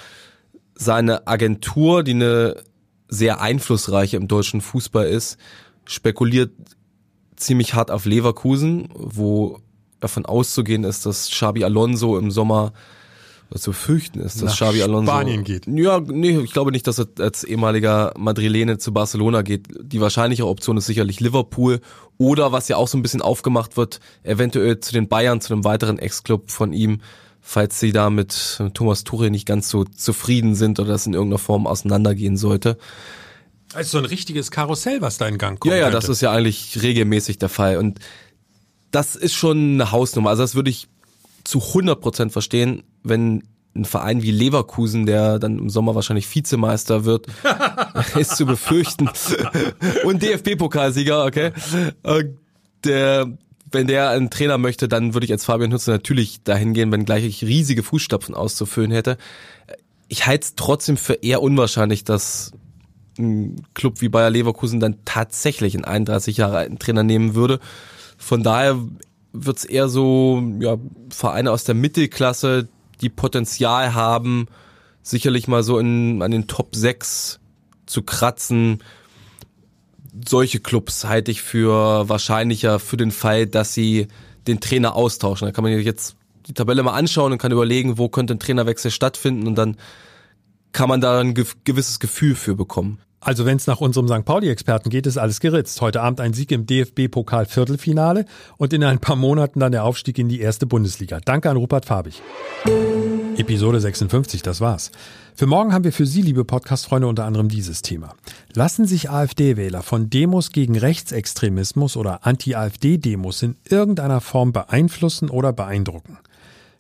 Seine 0.76 1.28
Agentur, 1.28 2.04
die 2.04 2.12
eine 2.12 2.64
sehr 3.08 3.42
einflussreiche 3.42 4.18
im 4.18 4.28
deutschen 4.28 4.62
Fußball 4.62 5.06
ist, 5.06 5.38
spekuliert 5.86 6.52
ziemlich 7.36 7.74
hart 7.74 7.92
auf 7.92 8.06
Leverkusen, 8.06 8.90
wo 8.94 9.60
davon 10.00 10.26
auszugehen 10.26 10.84
ist, 10.84 11.06
dass 11.06 11.30
Xabi 11.30 11.64
Alonso 11.64 12.18
im 12.18 12.32
Sommer 12.32 12.74
was 13.52 13.62
zu 13.64 13.72
befürchten 13.72 14.20
ist, 14.22 14.42
dass 14.42 14.56
Xabi 14.56 14.82
Alonso 14.82 15.12
Spanien 15.12 15.44
geht. 15.44 15.68
Ja, 15.68 16.00
nee, 16.00 16.40
ich 16.40 16.54
glaube 16.54 16.72
nicht, 16.72 16.88
dass 16.88 17.00
er 17.00 17.08
als 17.20 17.44
ehemaliger 17.44 18.14
Madrilene 18.18 18.78
zu 18.78 18.94
Barcelona 18.94 19.42
geht. 19.42 19.68
Die 19.82 20.00
wahrscheinliche 20.00 20.48
Option 20.48 20.78
ist 20.78 20.86
sicherlich 20.86 21.20
Liverpool 21.20 21.82
oder 22.18 22.54
was 22.54 22.70
ja 22.70 22.78
auch 22.78 22.88
so 22.88 22.98
ein 22.98 23.02
bisschen 23.02 23.22
aufgemacht 23.22 23.76
wird, 23.76 24.00
eventuell 24.24 24.80
zu 24.80 24.94
den 24.94 25.10
Bayern, 25.10 25.42
zu 25.42 25.54
einem 25.54 25.66
weiteren 25.66 26.00
Ex-Club 26.00 26.50
von 26.50 26.72
ihm, 26.72 27.02
falls 27.42 27.80
sie 27.80 27.92
da 27.92 28.10
mit 28.10 28.62
Thomas 28.74 29.04
Tuchel 29.04 29.30
nicht 29.30 29.46
ganz 29.46 29.70
so 29.70 29.84
zufrieden 29.84 30.56
sind 30.56 30.80
oder 30.80 30.90
das 30.90 31.06
in 31.06 31.14
irgendeiner 31.14 31.40
Form 31.40 31.68
auseinandergehen 31.68 32.38
sollte. 32.38 32.78
Ist 33.78 33.92
so 33.92 33.98
ein 33.98 34.06
richtiges 34.06 34.50
Karussell, 34.50 35.02
was 35.02 35.18
da 35.18 35.28
in 35.28 35.38
Gang 35.38 35.60
kommt. 35.60 35.74
Ja, 35.74 35.80
ja, 35.80 35.90
das 35.90 36.08
ist 36.08 36.22
ja 36.22 36.32
eigentlich 36.32 36.82
regelmäßig 36.82 37.38
der 37.38 37.50
Fall. 37.50 37.78
Und 37.78 38.00
das 38.92 39.16
ist 39.16 39.34
schon 39.34 39.74
eine 39.74 39.92
Hausnummer. 39.92 40.30
Also 40.30 40.44
das 40.44 40.56
würde 40.56 40.70
ich 40.70 40.88
zu 41.44 41.60
100% 41.60 42.30
verstehen, 42.30 42.84
wenn 43.04 43.44
ein 43.76 43.86
Verein 43.86 44.22
wie 44.22 44.32
Leverkusen, 44.32 45.06
der 45.06 45.40
dann 45.40 45.58
im 45.58 45.70
Sommer 45.70 45.96
wahrscheinlich 45.96 46.34
Vizemeister 46.34 47.06
wird, 47.06 47.28
ist 48.18 48.36
zu 48.36 48.46
befürchten. 48.46 49.10
Und 50.04 50.22
DFB-Pokalsieger, 50.22 51.26
okay. 51.26 51.52
Der, 52.84 53.28
wenn 53.72 53.88
der 53.88 54.10
einen 54.10 54.30
Trainer 54.30 54.58
möchte, 54.58 54.88
dann 54.88 55.14
würde 55.14 55.26
ich 55.26 55.32
als 55.32 55.46
Fabian 55.46 55.72
Hütze 55.72 55.92
natürlich 55.92 56.44
dahin 56.44 56.74
gehen, 56.74 56.92
wenn 56.92 57.06
gleich 57.06 57.24
ich 57.24 57.44
riesige 57.44 57.84
Fußstapfen 57.84 58.36
auszufüllen 58.36 58.92
hätte. 58.92 59.18
Ich 60.10 60.28
halte 60.28 60.46
es 60.46 60.56
trotzdem 60.56 60.98
für 60.98 61.14
eher 61.14 61.42
unwahrscheinlich, 61.42 62.04
dass 62.04 62.52
ein 63.18 63.64
Club 63.74 64.02
wie 64.02 64.10
Bayer 64.10 64.30
Leverkusen 64.30 64.80
dann 64.80 64.98
tatsächlich 65.06 65.76
einen 65.76 65.86
31 65.86 66.38
Jahre 66.38 66.58
alten 66.58 66.80
Trainer 66.80 67.04
nehmen 67.04 67.36
würde. 67.36 67.60
Von 68.18 68.44
daher 68.44 68.78
wird 69.34 69.58
es 69.58 69.66
eher 69.66 69.90
so 69.90 70.42
ja, 70.60 70.78
Vereine 71.10 71.52
aus 71.52 71.64
der 71.64 71.76
Mittelklasse, 71.76 72.68
die 73.02 73.10
Potenzial 73.10 73.94
haben, 73.94 74.48
sicherlich 75.02 75.48
mal 75.48 75.64
so 75.64 75.80
in, 75.80 76.22
an 76.22 76.32
den 76.32 76.48
Top 76.48 76.76
6 76.76 77.40
zu 77.86 78.04
kratzen. 78.04 78.84
Solche 80.28 80.60
Clubs 80.60 81.06
halte 81.06 81.32
ich 81.32 81.42
für 81.42 82.10
wahrscheinlicher 82.10 82.80
für 82.80 82.98
den 82.98 83.12
Fall, 83.12 83.48
dass 83.48 83.74
sie 83.74 84.08
den 84.48 84.60
Trainer 84.60 84.96
austauschen. 84.96 85.48
Da 85.48 85.52
kann 85.52 85.64
man 85.64 85.80
jetzt 85.80 86.16
die 86.48 86.54
Tabelle 86.54 86.84
mal 86.84 86.94
anschauen 86.94 87.32
und 87.32 87.38
kann 87.38 87.52
überlegen, 87.52 87.98
wo 87.98 88.10
könnte 88.10 88.34
ein 88.34 88.40
Trainerwechsel 88.40 88.92
stattfinden 88.92 89.48
und 89.48 89.56
dann 89.56 89.78
kann 90.74 90.90
man 90.90 91.02
da 91.02 91.20
ein 91.20 91.34
gewisses 91.34 92.00
Gefühl 92.00 92.36
für 92.36 92.56
bekommen. 92.56 93.00
Also 93.24 93.46
wenn 93.46 93.58
es 93.58 93.68
nach 93.68 93.80
unserem 93.80 94.08
St. 94.08 94.26
Pauli-Experten 94.26 94.90
geht, 94.90 95.06
ist 95.06 95.18
alles 95.18 95.40
geritzt. 95.40 95.80
Heute 95.80 96.02
Abend 96.02 96.20
ein 96.20 96.34
Sieg 96.34 96.52
im 96.52 96.66
DFB-Pokal-Viertelfinale 96.66 98.26
und 98.58 98.74
in 98.74 98.84
ein 98.84 98.98
paar 98.98 99.16
Monaten 99.16 99.60
dann 99.60 99.72
der 99.72 99.84
Aufstieg 99.84 100.18
in 100.18 100.28
die 100.28 100.40
erste 100.40 100.66
Bundesliga. 100.66 101.20
Danke 101.24 101.52
an 101.52 101.58
Rupert 101.58 101.86
Fabich. 101.86 102.20
Episode 103.38 103.80
56, 103.80 104.42
das 104.42 104.60
war's. 104.60 104.90
Für 105.36 105.46
morgen 105.46 105.72
haben 105.72 105.84
wir 105.84 105.94
für 105.94 106.08
Sie, 106.08 106.24
liebe 106.24 106.46
Podcast-Freunde, 106.46 107.08
unter 107.08 107.26
anderem 107.26 107.48
dieses 107.48 107.84
Thema. 107.84 108.16
Lassen 108.54 108.86
sich 108.86 109.12
AfD-Wähler 109.12 109.84
von 109.84 110.10
Demos 110.10 110.52
gegen 110.52 110.76
Rechtsextremismus 110.76 111.98
oder 111.98 112.26
Anti-AfD-Demos 112.26 113.44
in 113.44 113.56
irgendeiner 113.70 114.20
Form 114.20 114.52
beeinflussen 114.52 115.30
oder 115.30 115.54
beeindrucken? 115.54 116.18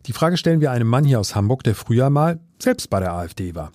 Die 0.07 0.13
Frage 0.13 0.37
stellen 0.37 0.61
wir 0.61 0.71
einem 0.71 0.87
Mann 0.87 1.05
hier 1.05 1.19
aus 1.19 1.35
Hamburg, 1.35 1.63
der 1.63 1.75
früher 1.75 2.09
mal 2.09 2.39
selbst 2.57 2.89
bei 2.89 2.99
der 2.99 3.13
AfD 3.13 3.53
war. 3.53 3.71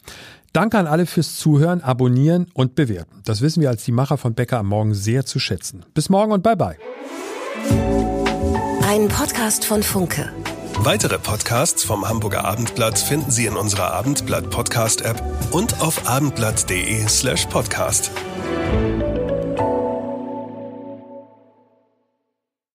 Danke 0.52 0.78
an 0.78 0.87
alle 0.87 1.06
fürs 1.06 1.37
Zuhören, 1.37 1.82
Abonnieren 1.82 2.46
und 2.54 2.74
Bewerten. 2.74 3.22
Das 3.24 3.40
wissen 3.40 3.61
wir 3.61 3.68
als 3.68 3.85
die 3.85 3.92
Macher 3.92 4.16
von 4.16 4.35
Bäcker 4.35 4.59
am 4.59 4.68
Morgen 4.68 4.94
sehr 4.94 5.26
zu 5.26 5.38
schätzen. 5.38 5.85
Bis 5.94 6.09
morgen 6.09 6.32
und 6.32 6.42
bye 6.42 6.56
bye. 6.56 6.76
Ein 8.82 9.09
Podcast 9.09 9.64
von 9.64 9.82
Funke. 9.82 10.30
Weitere 10.78 11.18
Podcasts 11.18 11.82
vom 11.85 12.06
Hamburger 12.09 12.44
Abendblatt 12.44 12.98
finden 12.98 13.30
Sie 13.30 13.46
in 13.46 13.56
unserer 13.56 13.92
Abendblatt 13.92 14.50
Podcast 14.50 15.02
App 15.02 15.22
und 15.50 15.80
auf 15.80 16.09
abendblatt.de 16.09 17.06
slash 17.09 17.46
podcast. 17.46 18.11